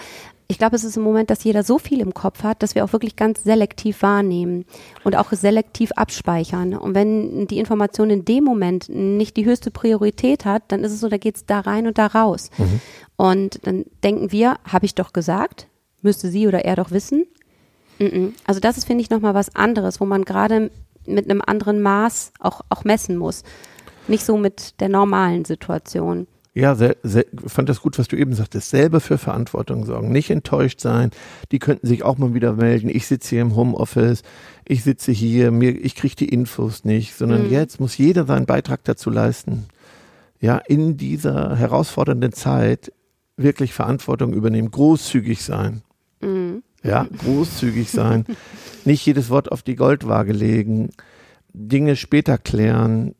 ich 0.52 0.58
glaube, 0.58 0.76
es 0.76 0.84
ist 0.84 0.98
im 0.98 1.04
Moment, 1.04 1.30
dass 1.30 1.46
jeder 1.46 1.64
so 1.64 1.80
viel 1.80 2.02
im 2.02 2.14
Kopf 2.14 2.44
hat, 2.44 2.62
dass 2.62 2.76
wir 2.76 2.84
auch 2.84 2.92
wirklich 2.92 3.16
ganz 3.16 3.44
selektiv 3.44 4.02
wahrnehmen 4.02 4.66
und 5.06 5.16
auch 5.16 5.32
selektiv 5.32 5.94
abspeichern. 5.94 6.74
Und 6.76 6.94
wenn 6.94 7.48
die 7.48 7.58
Information 7.58 8.10
in 8.10 8.26
dem 8.26 8.44
Moment 8.44 8.90
nicht 8.90 9.38
die 9.38 9.46
höchste 9.46 9.72
Priorität 9.72 10.44
hat, 10.44 10.64
dann 10.68 10.84
ist 10.84 10.92
es 10.92 11.00
so, 11.00 11.08
da 11.08 11.18
geht 11.18 11.38
es 11.38 11.46
da 11.46 11.62
rein 11.62 11.88
und 11.88 11.98
da 11.98 12.08
raus. 12.08 12.50
Mhm. 12.58 12.82
Und 13.16 13.66
dann 13.66 13.86
denken 14.04 14.34
wir, 14.34 14.58
habe 14.70 14.86
ich 14.86 14.94
doch 14.94 15.14
gesagt, 15.14 15.68
müsste 16.02 16.30
sie 16.30 16.48
oder 16.48 16.66
er 16.66 16.76
doch 16.76 16.92
wissen. 16.92 17.26
Also 18.46 18.60
das 18.60 18.78
ist, 18.78 18.86
finde 18.86 19.04
ich, 19.04 19.10
nochmal 19.10 19.34
was 19.34 19.56
anderes, 19.56 20.02
wo 20.02 20.06
man 20.06 20.26
gerade 20.26 20.70
mit 21.06 21.30
einem 21.30 21.42
anderen 21.46 21.82
Maß 21.82 22.34
auch, 22.40 22.60
auch 22.70 22.84
messen 22.84 23.16
muss. 23.16 23.44
Nicht 24.10 24.26
so 24.26 24.36
mit 24.36 24.82
der 24.82 24.90
normalen 24.90 25.46
Situation. 25.46 26.28
Ja, 26.54 26.76
sehr, 26.76 26.98
sehr, 27.02 27.26
fand 27.48 27.70
das 27.70 27.82
gut, 27.82 27.98
was 27.98 28.10
du 28.10 28.18
eben 28.18 28.34
sagtest. 28.34 28.72
Selber 28.72 29.00
für 29.00 29.18
Verantwortung 29.18 29.86
sorgen, 29.86 30.12
nicht 30.12 30.30
enttäuscht 30.30 30.82
sein. 30.82 31.12
Die 31.52 31.60
könnten 31.60 31.88
sich 31.88 32.04
auch 32.04 32.18
mal 32.18 32.34
wieder 32.34 32.54
melden. 32.54 32.90
Ich 32.90 33.08
sitze 33.08 33.30
hier 33.30 33.42
im 33.42 33.56
Homeoffice, 33.56 34.24
ich 34.68 34.84
sitze 34.84 35.14
hier, 35.14 35.52
mir, 35.52 35.72
ich 35.72 35.96
kriege 35.96 36.16
die 36.16 36.28
Infos 36.28 36.84
nicht, 36.84 37.16
sondern 37.16 37.46
mhm. 37.46 37.52
jetzt 37.52 37.80
muss 37.80 37.98
jeder 37.98 38.26
seinen 38.26 38.46
Beitrag 38.46 38.84
dazu 38.84 39.10
leisten. 39.10 39.68
Ja, 40.42 40.58
in 40.58 40.98
dieser 40.98 41.56
herausfordernden 41.56 42.34
Zeit 42.34 42.92
wirklich 43.38 43.74
Verantwortung 43.74 44.34
übernehmen, 44.34 44.72
großzügig 44.72 45.44
sein. 45.44 45.84
Mhm. 46.20 46.64
Ja, 46.84 47.08
großzügig 47.20 47.90
sein. 47.90 48.26
nicht 48.86 49.06
jedes 49.06 49.30
Wort 49.30 49.52
auf 49.52 49.62
die 49.62 49.76
Goldwaage 49.76 50.34
legen, 50.34 50.90
Dinge 51.54 51.96
später 51.96 52.38
klären, 52.38 53.16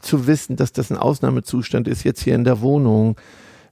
zu 0.00 0.26
wissen, 0.26 0.56
dass 0.56 0.72
das 0.72 0.90
ein 0.90 0.96
Ausnahmezustand 0.96 1.88
ist, 1.88 2.04
jetzt 2.04 2.22
hier 2.22 2.34
in 2.34 2.44
der 2.44 2.60
Wohnung, 2.60 3.16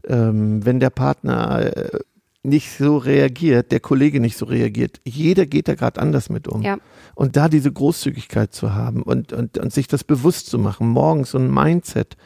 ähm, 0.06 0.64
wenn 0.64 0.80
der 0.80 0.90
Partner 0.90 1.76
äh, 1.76 1.98
nicht 2.42 2.70
so 2.76 2.96
reagiert, 2.96 3.70
der 3.70 3.80
Kollege 3.80 4.18
nicht 4.20 4.36
so 4.36 4.46
reagiert. 4.46 5.00
Jeder 5.04 5.44
geht 5.44 5.68
da 5.68 5.74
gerade 5.74 6.00
anders 6.00 6.30
mit 6.30 6.48
um. 6.48 6.62
Ja. 6.62 6.78
Und 7.14 7.36
da 7.36 7.48
diese 7.48 7.70
Großzügigkeit 7.70 8.54
zu 8.54 8.74
haben 8.74 9.02
und, 9.02 9.32
und, 9.32 9.58
und 9.58 9.72
sich 9.72 9.88
das 9.88 10.04
bewusst 10.04 10.46
zu 10.46 10.58
machen, 10.58 10.88
morgens 10.88 11.32
so 11.32 11.38
ein 11.38 11.52
Mindset 11.52 12.16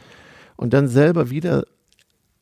und 0.56 0.72
dann 0.72 0.86
selber 0.86 1.30
wieder 1.30 1.64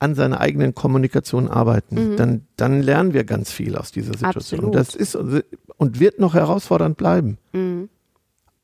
an 0.01 0.15
seiner 0.15 0.41
eigenen 0.41 0.75
Kommunikation 0.75 1.49
arbeiten, 1.49 2.13
mhm. 2.13 2.17
dann, 2.17 2.47
dann 2.57 2.83
lernen 2.83 3.15
wir 3.15 3.25
ganz 3.25 3.53
viel 3.53 3.77
aus 3.77 3.93
dieser 3.93 4.13
Situation. 4.13 4.61
Absolut. 4.61 4.75
Das 4.75 4.95
ist 4.95 5.15
und 5.15 6.01
wird 6.01 6.19
noch 6.19 6.35
herausfordernd 6.35 6.97
bleiben. 6.97 7.39
Mhm 7.53 7.89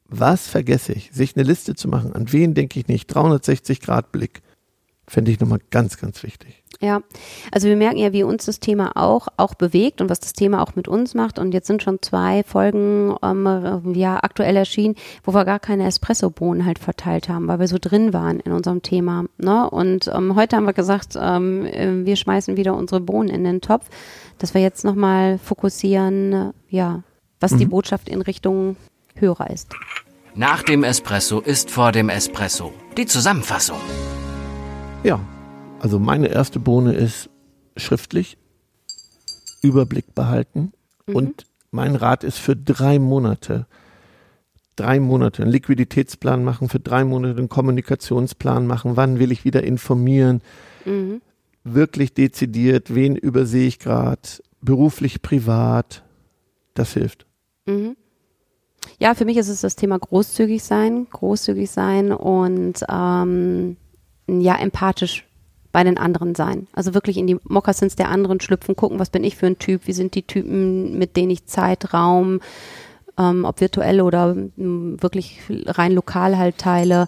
was 0.09 0.49
vergesse 0.49 0.93
ich? 0.93 1.11
Sich 1.13 1.37
eine 1.37 1.45
Liste 1.45 1.75
zu 1.75 1.89
machen, 1.89 2.13
an 2.15 2.33
wen 2.33 2.55
denke 2.55 2.81
ich 2.81 2.89
nicht, 2.89 3.07
360 3.07 3.81
Grad 3.81 4.11
Blick, 4.11 4.43
finde 5.07 5.31
ich 5.31 5.41
nochmal 5.41 5.61
ganz, 5.71 5.99
ganz 5.99 6.23
wichtig. 6.23 6.63
Ja, 6.81 7.01
also 7.51 7.67
wir 7.67 7.75
merken 7.75 7.99
ja, 7.99 8.13
wie 8.13 8.23
uns 8.23 8.47
das 8.47 8.61
Thema 8.61 8.93
auch, 8.95 9.27
auch 9.37 9.55
bewegt 9.55 10.01
und 10.01 10.09
was 10.09 10.21
das 10.21 10.33
Thema 10.33 10.63
auch 10.63 10.77
mit 10.77 10.87
uns 10.87 11.13
macht. 11.15 11.41
Und 11.41 11.53
jetzt 11.53 11.67
sind 11.67 11.83
schon 11.83 12.01
zwei 12.03 12.45
Folgen 12.45 13.17
ähm, 13.21 13.95
ja 13.95 14.23
aktuell 14.23 14.55
erschienen, 14.55 14.95
wo 15.25 15.35
wir 15.35 15.45
gar 15.45 15.59
keine 15.59 15.87
Espresso-Bohnen 15.87 16.65
halt 16.65 16.79
verteilt 16.79 17.29
haben, 17.29 17.49
weil 17.49 17.59
wir 17.59 17.67
so 17.67 17.79
drin 17.81 18.13
waren 18.13 18.39
in 18.39 18.53
unserem 18.53 18.83
Thema. 18.83 19.25
Ne? 19.39 19.69
Und 19.69 20.07
ähm, 20.15 20.37
heute 20.37 20.55
haben 20.55 20.67
wir 20.67 20.73
gesagt, 20.73 21.19
ähm, 21.21 21.67
äh, 21.67 22.07
wir 22.07 22.15
schmeißen 22.15 22.57
wieder 22.57 22.77
unsere 22.77 23.01
Bohnen 23.01 23.29
in 23.29 23.43
den 23.43 23.61
Topf, 23.61 23.87
dass 24.39 24.55
wir 24.55 24.61
jetzt 24.61 24.85
nochmal 24.85 25.39
fokussieren, 25.39 26.53
ja, 26.69 27.03
was 27.41 27.53
mhm. 27.53 27.59
die 27.59 27.67
Botschaft 27.67 28.09
in 28.09 28.23
Richtung 28.23 28.77
Hörer 29.21 29.51
ist. 29.51 29.69
Nach 30.35 30.63
dem 30.63 30.85
Espresso 30.85 31.41
ist 31.41 31.71
vor 31.71 31.93
dem 31.93 32.09
Espresso 32.09 32.73
die 32.97 33.07
Zusammenfassung. 33.07 33.79
Ja, 35.05 35.21
also 35.81 35.99
meine 35.99 36.29
erste 36.29 36.59
Bohne 36.59 36.93
ist 36.93 37.29
schriftlich, 37.77 38.37
Überblick 39.63 40.15
behalten 40.15 40.73
Mhm. 41.07 41.15
und 41.17 41.47
mein 41.71 41.95
Rat 41.97 42.25
ist 42.25 42.39
für 42.39 42.57
drei 42.57 42.99
Monate, 42.99 43.67
drei 44.77 45.01
Monate 45.01 45.43
einen 45.43 45.53
Liquiditätsplan 45.53 46.45
machen, 46.45 46.69
für 46.69 46.81
drei 46.81 47.05
Monate 47.05 47.39
einen 47.39 47.49
Kommunikationsplan 47.49 48.67
machen, 48.67 48.97
wann 48.97 49.19
will 49.19 49.33
ich 49.33 49.45
wieder 49.45 49.63
informieren, 49.65 50.41
Mhm. 50.85 51.21
wirklich 51.65 52.15
dezidiert, 52.15 52.95
wen 52.95 53.17
übersehe 53.17 53.67
ich 53.67 53.79
gerade, 53.79 54.23
beruflich, 54.61 55.23
privat, 55.23 56.03
das 56.75 56.93
hilft. 56.95 57.27
Mhm. 57.67 57.97
Ja, 58.99 59.15
für 59.15 59.25
mich 59.25 59.37
ist 59.37 59.49
es 59.49 59.61
das 59.61 59.77
Thema 59.77 59.99
großzügig 59.99 60.63
sein, 60.63 61.07
großzügig 61.11 61.71
sein 61.71 62.13
und 62.13 62.85
ähm, 62.89 63.77
ja, 64.27 64.57
empathisch 64.57 65.25
bei 65.73 65.85
den 65.85 65.99
anderen 65.99 66.35
sein. 66.35 66.67
Also 66.73 66.95
wirklich 66.95 67.19
in 67.19 67.27
die 67.27 67.39
Mokassins 67.45 67.97
der 67.97 68.09
anderen 68.09 68.41
schlüpfen, 68.41 68.77
gucken, 68.77 68.99
was 68.99 69.11
bin 69.11 69.25
ich 69.25 69.37
für 69.37 69.47
ein 69.47 69.59
Typ, 69.59 69.87
wie 69.87 69.93
sind 69.93 70.15
die 70.15 70.23
Typen, 70.23 70.99
mit 70.99 71.17
denen 71.17 71.31
ich 71.31 71.47
Zeit, 71.47 71.93
Raum, 71.93 72.41
ähm, 73.19 73.45
ob 73.45 73.61
virtuell 73.61 74.01
oder 74.01 74.35
m, 74.57 74.97
wirklich 75.01 75.41
rein 75.49 75.93
lokal 75.93 76.39
halt 76.39 76.59
teile, 76.59 77.07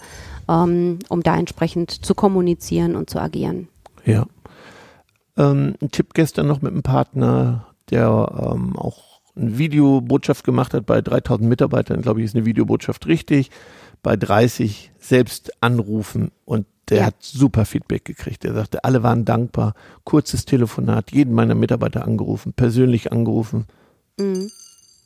ähm, 0.49 0.99
um 1.09 1.23
da 1.23 1.37
entsprechend 1.37 1.91
zu 1.91 2.15
kommunizieren 2.15 2.97
und 2.97 3.09
zu 3.09 3.19
agieren. 3.19 3.69
Ja. 4.05 4.27
Ähm, 5.37 5.75
ein 5.81 5.91
Tipp 5.91 6.15
gestern 6.15 6.47
noch 6.47 6.61
mit 6.61 6.73
einem 6.73 6.83
Partner, 6.83 7.67
der 7.91 8.53
ähm, 8.55 8.77
auch 8.77 9.20
eine 9.41 9.59
Videobotschaft 9.59 10.45
gemacht 10.45 10.75
hat 10.75 10.87
bei 10.87 11.01
3000 11.01 11.49
Mitarbeitern, 11.49 12.03
glaube 12.03 12.21
ich, 12.21 12.27
ist 12.27 12.37
eine 12.37 12.45
Videobotschaft 12.47 13.07
richtig. 13.07 13.51
Bei 14.03 14.17
30 14.17 14.93
selbst 14.99 15.53
anrufen 15.63 16.31
und 16.45 16.67
der 16.89 16.99
Ja. 16.99 17.05
hat 17.07 17.17
super 17.21 17.65
Feedback 17.67 18.05
gekriegt. 18.05 18.43
Der 18.45 18.55
sagte, 18.55 18.83
alle 18.85 19.03
waren 19.03 19.25
dankbar. 19.25 19.75
Kurzes 20.05 20.45
Telefonat, 20.45 21.13
jeden 21.13 21.35
meiner 21.35 21.55
Mitarbeiter 21.55 22.05
angerufen, 22.05 22.53
persönlich 22.53 23.13
angerufen. 23.13 23.67
Mhm. 24.19 24.51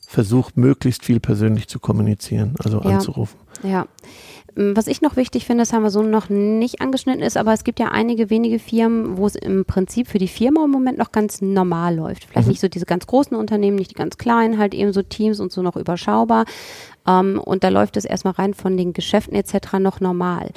Versucht 0.07 0.55
möglichst 0.57 1.03
viel 1.05 1.19
persönlich 1.19 1.67
zu 1.67 1.79
kommunizieren, 1.79 2.55
also 2.63 2.81
Ja. 2.81 2.91
anzurufen. 2.91 3.39
Ja. 3.63 3.87
Ähm, 4.57 4.75
Was 4.75 4.87
ich 4.87 5.01
noch 5.01 5.15
wichtig 5.15 5.45
finde, 5.45 5.63
das 5.63 5.73
haben 5.73 5.83
wir 5.83 5.89
so 5.89 6.01
noch 6.01 6.29
nicht 6.29 6.81
angeschnitten 6.81 7.21
ist, 7.21 7.37
aber 7.37 7.53
es 7.53 7.63
gibt 7.63 7.79
ja 7.79 7.87
einige 7.89 8.29
wenige 8.29 8.59
Firmen, 8.59 9.17
wo 9.17 9.25
es 9.27 9.35
im 9.35 9.65
Prinzip 9.65 10.07
für 10.07 10.17
die 10.17 10.27
Firma 10.27 10.63
im 10.65 10.71
Moment 10.71 10.97
noch 10.97 11.11
ganz 11.11 11.41
normal 11.41 11.95
läuft. 11.95 12.25
Vielleicht 12.25 12.47
Mhm. 12.47 12.51
nicht 12.51 12.61
so 12.61 12.67
diese 12.67 12.85
ganz 12.85 13.05
großen 13.07 13.35
Unternehmen, 13.35 13.75
nicht 13.77 13.91
die 13.91 13.95
ganz 13.95 14.17
kleinen, 14.17 14.57
halt 14.57 14.73
eben 14.73 14.93
so 14.93 15.01
Teams 15.01 15.39
und 15.39 15.51
so 15.51 15.61
noch 15.61 15.75
überschaubar. 15.75 16.45
Ähm, 17.07 17.39
und 17.43 17.63
da 17.63 17.69
läuft 17.69 17.97
es 17.97 18.05
erstmal 18.05 18.33
rein 18.35 18.53
von 18.53 18.77
den 18.77 18.93
Geschäften 18.93 19.35
etc. 19.35 19.73
noch 19.79 19.99
normal. 19.99 20.51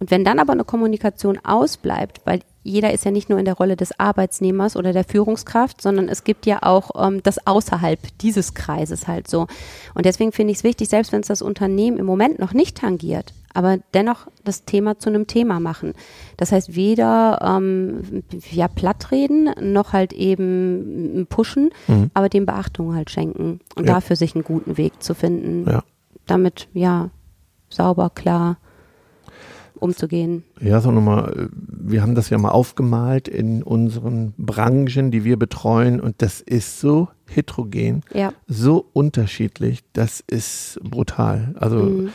Und 0.00 0.10
wenn 0.12 0.24
dann 0.24 0.38
aber 0.38 0.52
eine 0.52 0.64
Kommunikation 0.64 1.38
ausbleibt, 1.44 2.20
weil 2.24 2.40
jeder 2.62 2.92
ist 2.92 3.04
ja 3.04 3.10
nicht 3.10 3.30
nur 3.30 3.38
in 3.38 3.44
der 3.46 3.54
Rolle 3.54 3.76
des 3.76 3.98
Arbeitsnehmers 3.98 4.76
oder 4.76 4.92
der 4.92 5.02
Führungskraft, 5.04 5.80
sondern 5.80 6.08
es 6.08 6.22
gibt 6.22 6.46
ja 6.46 6.58
auch 6.62 6.90
ähm, 7.04 7.22
das 7.22 7.44
außerhalb 7.46 7.98
dieses 8.20 8.54
Kreises 8.54 9.08
halt 9.08 9.26
so. 9.26 9.46
Und 9.94 10.04
deswegen 10.06 10.30
finde 10.32 10.52
ich 10.52 10.58
es 10.58 10.64
wichtig, 10.64 10.88
selbst 10.88 11.10
wenn 11.12 11.20
es 11.22 11.28
das 11.28 11.42
Unternehmen 11.42 11.96
im 11.98 12.06
Moment 12.06 12.38
noch 12.38 12.52
nicht 12.52 12.76
tangiert, 12.76 13.32
aber 13.54 13.78
dennoch 13.94 14.26
das 14.44 14.64
Thema 14.66 14.98
zu 14.98 15.08
einem 15.08 15.26
Thema 15.26 15.58
machen. 15.60 15.94
Das 16.36 16.52
heißt, 16.52 16.76
weder 16.76 17.40
ähm, 17.42 18.22
ja 18.52 18.68
plattreden, 18.68 19.50
noch 19.72 19.92
halt 19.94 20.12
eben 20.12 21.26
pushen, 21.30 21.70
Mhm. 21.88 22.10
aber 22.14 22.28
dem 22.28 22.46
Beachtung 22.46 22.94
halt 22.94 23.10
schenken 23.10 23.60
und 23.74 23.86
Ja. 23.88 23.94
dafür 23.94 24.14
sich 24.14 24.34
einen 24.36 24.44
guten 24.44 24.76
Weg 24.76 25.02
zu 25.02 25.14
finden, 25.14 25.68
Ja. 25.68 25.82
damit 26.26 26.68
ja 26.74 27.08
sauber, 27.70 28.10
klar 28.14 28.58
umzugehen. 29.78 30.44
Ja, 30.60 30.80
sag 30.80 30.92
nochmal, 30.92 31.48
wir 31.60 32.02
haben 32.02 32.14
das 32.14 32.30
ja 32.30 32.38
mal 32.38 32.50
aufgemalt 32.50 33.28
in 33.28 33.62
unseren 33.62 34.34
Branchen, 34.36 35.10
die 35.10 35.24
wir 35.24 35.38
betreuen 35.38 36.00
und 36.00 36.20
das 36.22 36.40
ist 36.40 36.80
so 36.80 37.08
heterogen, 37.28 38.02
Ja. 38.14 38.32
so 38.46 38.86
unterschiedlich, 38.92 39.80
das 39.92 40.22
ist 40.26 40.80
brutal. 40.82 41.54
Also 41.58 41.78
Mhm. 41.78 42.08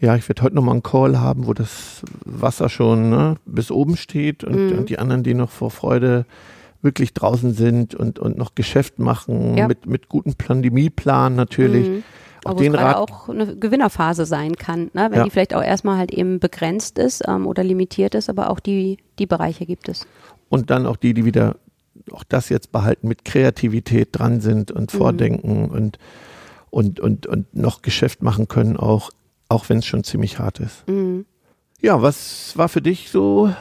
ja, 0.00 0.16
ich 0.16 0.28
werde 0.28 0.42
heute 0.42 0.54
nochmal 0.56 0.74
einen 0.74 0.82
Call 0.82 1.18
haben, 1.20 1.46
wo 1.46 1.54
das 1.54 2.02
Wasser 2.24 2.68
schon 2.68 3.10
ne, 3.10 3.36
bis 3.46 3.70
oben 3.70 3.96
steht 3.96 4.44
und, 4.44 4.70
Mhm. 4.72 4.78
und 4.78 4.88
die 4.90 4.98
anderen, 4.98 5.22
die 5.22 5.34
noch 5.34 5.50
vor 5.50 5.70
Freude 5.70 6.26
wirklich 6.82 7.12
draußen 7.12 7.54
sind 7.54 7.94
und, 7.96 8.20
und 8.20 8.38
noch 8.38 8.54
Geschäft 8.54 8.98
machen 9.00 9.56
Ja. 9.56 9.66
mit, 9.66 9.86
mit 9.86 10.08
gutem 10.08 10.34
Pandemieplan 10.34 11.34
natürlich. 11.34 11.88
Mhm. 11.88 12.02
Auch 12.50 12.56
den 12.56 12.72
es 12.74 12.78
gerade 12.78 12.94
Rat, 12.98 13.10
auch 13.10 13.28
eine 13.28 13.56
Gewinnerphase 13.56 14.24
sein 14.26 14.56
kann, 14.56 14.90
ne? 14.94 15.08
wenn 15.10 15.18
Ja. 15.18 15.24
die 15.24 15.30
vielleicht 15.30 15.54
auch 15.54 15.62
erstmal 15.62 15.96
halt 15.98 16.12
eben 16.12 16.40
begrenzt 16.40 16.98
ist 16.98 17.22
ähm, 17.28 17.46
oder 17.46 17.62
limitiert 17.64 18.14
ist, 18.14 18.28
aber 18.28 18.50
auch 18.50 18.60
die, 18.60 18.98
die 19.18 19.26
Bereiche 19.26 19.66
gibt 19.66 19.88
es. 19.88 20.06
und 20.50 20.70
dann 20.70 20.86
auch 20.86 20.96
die, 20.96 21.14
die 21.14 21.24
wieder 21.24 21.56
auch 22.12 22.24
das 22.24 22.48
jetzt 22.48 22.72
behalten, 22.72 23.06
mit 23.08 23.24
Kreativität 23.24 24.08
dran 24.12 24.40
sind 24.40 24.70
und 24.70 24.92
Mhm. 24.94 24.98
vordenken 24.98 25.68
und, 25.70 25.98
und, 26.70 27.00
und, 27.00 27.26
und 27.26 27.54
noch 27.54 27.82
Geschäft 27.82 28.22
machen 28.22 28.48
können, 28.48 28.76
auch, 28.78 29.10
auch 29.48 29.68
wenn 29.68 29.78
es 29.78 29.86
schon 29.86 30.04
ziemlich 30.04 30.38
hart 30.38 30.58
ist. 30.60 30.88
Mhm. 30.88 31.26
Ja, 31.82 32.00
was 32.02 32.56
war 32.56 32.68
für 32.68 32.80
dich 32.82 33.10
so 33.10 33.52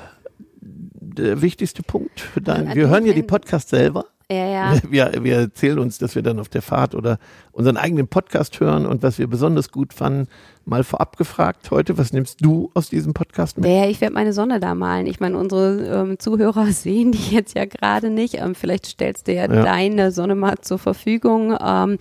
der 0.61 1.41
wichtigste 1.41 1.83
Punkt 1.83 2.19
für 2.19 2.41
deinen? 2.41 2.69
An 2.69 2.75
Wir 2.75 2.87
hören 2.89 3.05
ja 3.05 3.13
die 3.13 3.23
Podcasts 3.23 3.69
selber. 3.69 4.05
Ja, 4.31 4.45
ja. 4.47 4.75
Wir, 4.89 5.11
wir 5.23 5.35
erzählen 5.37 5.79
uns, 5.79 5.99
dass 5.99 6.15
wir 6.15 6.21
dann 6.21 6.39
auf 6.39 6.49
der 6.49 6.61
Fahrt 6.61 6.95
oder 6.95 7.17
unseren 7.53 7.77
eigenen 7.77 8.07
Podcast 8.07 8.59
hören 8.59 8.85
und 8.85 9.01
was 9.01 9.17
wir 9.17 9.27
besonders 9.27 9.71
gut 9.71 9.93
fanden, 9.93 10.27
mal 10.65 10.83
vorab 10.83 11.15
gefragt 11.17 11.71
heute, 11.71 11.97
was 11.97 12.11
nimmst 12.11 12.43
du 12.43 12.69
aus 12.73 12.89
diesem 12.89 13.13
Podcast 13.13 13.57
mit? 13.57 13.67
Ja, 13.69 13.85
ich 13.87 14.01
werde 14.01 14.13
meine 14.13 14.33
Sonne 14.33 14.59
da 14.59 14.75
malen. 14.75 15.07
Ich 15.07 15.21
meine, 15.21 15.37
unsere 15.37 16.01
ähm, 16.01 16.19
Zuhörer 16.19 16.65
sehen 16.71 17.13
die 17.13 17.33
jetzt 17.33 17.55
ja 17.55 17.63
gerade 17.65 18.09
nicht. 18.09 18.35
Ähm, 18.35 18.53
vielleicht 18.53 18.85
stellst 18.85 19.27
du 19.27 19.33
ja, 19.33 19.43
Ja. 19.51 19.63
deine 19.63 20.11
Sonne 20.11 20.35
mal 20.35 20.57
zur 20.59 20.77
Verfügung. 20.77 21.57
Ähm, 21.59 21.97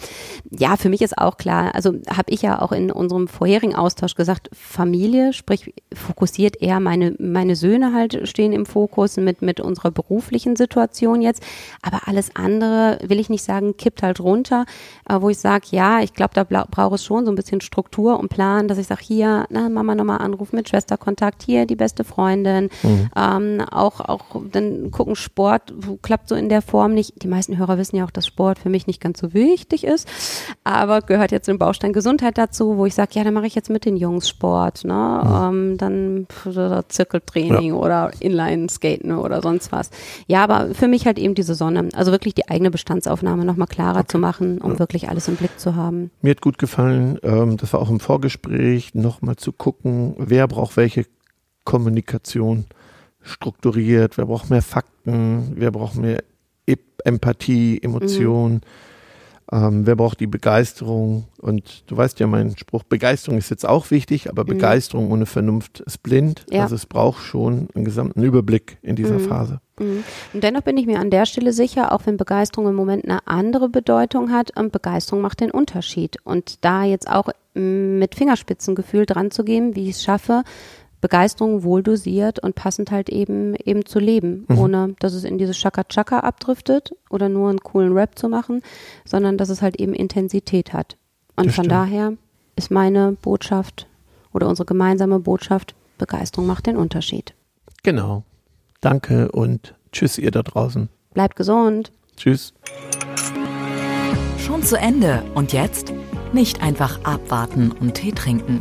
ja, 0.50 0.76
für 0.76 0.88
mich 0.88 1.00
ist 1.00 1.16
auch 1.16 1.36
klar, 1.36 1.74
also 1.76 1.92
habe 2.10 2.30
ich 2.32 2.42
ja 2.42 2.60
auch 2.60 2.72
in 2.72 2.90
unserem 2.90 3.28
vorherigen 3.28 3.76
Austausch 3.76 4.16
gesagt, 4.16 4.50
Familie, 4.52 5.32
sprich 5.32 5.72
fokussiert 5.94 6.60
eher 6.60 6.80
meine, 6.80 7.14
meine 7.20 7.54
Söhne 7.54 7.94
halt 7.94 8.28
stehen 8.28 8.52
im 8.52 8.66
Fokus 8.66 9.16
mit, 9.16 9.42
mit 9.42 9.60
unserer 9.60 9.92
beruflichen 9.92 10.56
Situation 10.56 11.22
jetzt. 11.22 11.42
Aber 11.82 12.08
alles 12.16 12.34
andere, 12.34 12.98
will 13.02 13.20
ich 13.20 13.28
nicht 13.28 13.44
sagen, 13.44 13.76
kippt 13.76 14.02
halt 14.02 14.20
runter, 14.20 14.64
äh, 15.08 15.20
wo 15.20 15.28
ich 15.28 15.38
sage, 15.38 15.66
ja, 15.70 16.00
ich 16.00 16.14
glaube, 16.14 16.32
da 16.34 16.44
braucht 16.44 16.94
es 16.94 17.04
schon 17.04 17.26
so 17.26 17.32
ein 17.32 17.34
bisschen 17.34 17.60
Struktur 17.60 18.18
und 18.18 18.28
Plan, 18.28 18.68
dass 18.68 18.78
ich 18.78 18.86
sage, 18.86 19.02
hier, 19.02 19.46
na, 19.50 19.68
Mama 19.68 19.94
nochmal 19.94 20.18
anrufen 20.18 20.56
mit 20.56 20.68
Schwesterkontakt, 20.68 21.42
hier 21.42 21.66
die 21.66 21.76
beste 21.76 22.04
Freundin, 22.04 22.70
ähm, 23.14 23.62
auch, 23.70 24.00
auch 24.00 24.24
dann 24.50 24.90
gucken, 24.90 25.14
Sport 25.14 25.74
klappt 26.02 26.28
so 26.30 26.34
in 26.34 26.48
der 26.48 26.62
Form 26.62 26.94
nicht. 26.94 27.22
Die 27.22 27.28
meisten 27.28 27.58
Hörer 27.58 27.76
wissen 27.76 27.96
ja 27.96 28.04
auch, 28.04 28.10
dass 28.10 28.26
Sport 28.26 28.58
für 28.58 28.70
mich 28.70 28.86
nicht 28.86 29.00
ganz 29.00 29.20
so 29.20 29.34
wichtig 29.34 29.84
ist, 29.84 30.08
aber 30.64 31.02
gehört 31.02 31.32
jetzt 31.32 31.48
im 31.48 31.58
Baustein 31.58 31.92
Gesundheit 31.92 32.38
dazu, 32.38 32.78
wo 32.78 32.86
ich 32.86 32.94
sage, 32.94 33.10
ja, 33.12 33.24
dann 33.24 33.34
mache 33.34 33.46
ich 33.46 33.54
jetzt 33.54 33.68
mit 33.68 33.84
den 33.84 33.96
Jungs 33.96 34.28
Sport, 34.28 34.84
ne? 34.84 35.22
Ähm, 35.26 35.76
dann 35.76 36.26
Zirkeltraining 36.88 37.72
oder 37.74 38.10
Inline-Skaten 38.20 39.12
oder 39.12 39.42
sonst 39.42 39.72
was. 39.72 39.90
Ja, 40.26 40.42
aber 40.44 40.74
für 40.74 40.88
mich 40.88 41.06
halt 41.06 41.18
eben 41.18 41.34
diese 41.34 41.54
Sonne, 41.54 41.88
also 41.94 42.05
wirklich 42.12 42.34
die 42.34 42.48
eigene 42.48 42.70
Bestandsaufnahme 42.70 43.44
nochmal 43.44 43.66
klarer 43.68 44.06
zu 44.06 44.18
machen, 44.18 44.58
um 44.58 44.78
wirklich 44.78 45.08
alles 45.08 45.28
im 45.28 45.36
Blick 45.36 45.58
zu 45.58 45.74
haben. 45.74 46.10
Mir 46.22 46.30
hat 46.30 46.40
gut 46.40 46.58
gefallen, 46.58 47.18
ähm, 47.22 47.56
das 47.56 47.72
war 47.72 47.80
auch 47.80 47.90
im 47.90 48.00
Vorgespräch, 48.00 48.94
nochmal 48.94 49.36
zu 49.36 49.52
gucken, 49.52 50.14
wer 50.18 50.46
braucht 50.48 50.76
welche 50.76 51.06
Kommunikation 51.64 52.64
strukturiert, 53.22 54.18
wer 54.18 54.26
braucht 54.26 54.50
mehr 54.50 54.62
Fakten, 54.62 55.52
wer 55.56 55.70
braucht 55.70 55.96
mehr 55.96 56.22
E- 56.66 56.76
Empathie, 57.04 57.80
Emotion, 57.82 58.60
ähm, 59.52 59.86
wer 59.86 59.94
braucht 59.94 60.18
die 60.20 60.26
Begeisterung. 60.26 61.24
Und 61.38 61.84
du 61.86 61.96
weißt 61.96 62.18
ja, 62.18 62.26
mein 62.26 62.56
Spruch, 62.56 62.82
Begeisterung 62.82 63.38
ist 63.38 63.50
jetzt 63.50 63.66
auch 63.66 63.90
wichtig, 63.90 64.28
aber 64.28 64.44
Begeisterung 64.44 65.12
ohne 65.12 65.26
Vernunft 65.26 65.80
ist 65.80 66.02
blind. 66.02 66.44
Ja. 66.50 66.62
Also 66.62 66.74
es 66.74 66.86
braucht 66.86 67.22
schon 67.22 67.68
einen 67.74 67.84
gesamten 67.84 68.22
Überblick 68.22 68.78
in 68.82 68.96
dieser 68.96 69.18
Mhm. 69.18 69.28
Phase. 69.28 69.60
Mhm. 69.78 70.02
Und 70.32 70.42
dennoch 70.42 70.62
bin 70.62 70.76
ich 70.76 70.86
mir 70.86 70.98
an 70.98 71.10
der 71.10 71.26
Stelle 71.26 71.52
sicher, 71.52 71.92
auch 71.92 72.06
wenn 72.06 72.16
Begeisterung 72.16 72.68
im 72.68 72.74
Moment 72.74 73.04
eine 73.04 73.26
andere 73.26 73.68
Bedeutung 73.68 74.32
hat, 74.32 74.52
ähm, 74.56 74.70
Begeisterung 74.70 75.22
macht 75.22 75.40
den 75.40 75.50
Unterschied. 75.52 76.16
Und 76.24 76.64
da 76.64 76.82
jetzt 76.82 77.08
auch 77.08 77.28
ähm, 77.54 77.98
mit 77.98 78.16
Fingerspitzengefühl 78.16 79.06
dran 79.06 79.30
zu 79.30 79.44
gehen, 79.44 79.76
wie 79.76 79.88
ich 79.88 79.96
es 79.96 80.02
schaffe, 80.02 80.42
Begeisterung 81.00 81.62
wohl 81.62 81.82
dosiert 81.82 82.38
und 82.42 82.54
passend 82.54 82.90
halt 82.90 83.08
eben 83.10 83.54
eben 83.56 83.84
zu 83.84 83.98
leben, 83.98 84.44
Mhm. 84.48 84.58
ohne 84.58 84.94
dass 84.98 85.12
es 85.12 85.24
in 85.24 85.38
dieses 85.38 85.56
Chaka-Chaka 85.56 86.20
abdriftet 86.20 86.94
oder 87.10 87.28
nur 87.28 87.50
einen 87.50 87.60
coolen 87.60 87.92
Rap 87.92 88.18
zu 88.18 88.28
machen, 88.28 88.62
sondern 89.04 89.36
dass 89.38 89.48
es 89.50 89.62
halt 89.62 89.76
eben 89.80 89.92
Intensität 89.94 90.72
hat. 90.72 90.96
Und 91.36 91.46
Das 91.46 91.54
von 91.54 91.64
stimmt. 91.64 91.72
daher 91.72 92.12
ist 92.56 92.70
meine 92.70 93.12
Botschaft 93.20 93.86
oder 94.32 94.48
unsere 94.48 94.66
gemeinsame 94.66 95.18
Botschaft, 95.20 95.74
Begeisterung 95.98 96.46
macht 96.46 96.66
den 96.66 96.76
Unterschied. 96.76 97.34
Genau. 97.82 98.22
Danke 98.80 99.30
und 99.32 99.74
tschüss 99.92 100.18
ihr 100.18 100.30
da 100.30 100.42
draußen. 100.42 100.88
Bleibt 101.14 101.36
gesund. 101.36 101.92
Tschüss. 102.16 102.52
Schon 104.38 104.62
zu 104.62 104.76
Ende. 104.76 105.22
Und 105.34 105.52
jetzt? 105.52 105.92
Nicht 106.32 106.62
einfach 106.62 107.02
abwarten 107.04 107.72
und 107.72 107.94
Tee 107.94 108.12
trinken. 108.12 108.60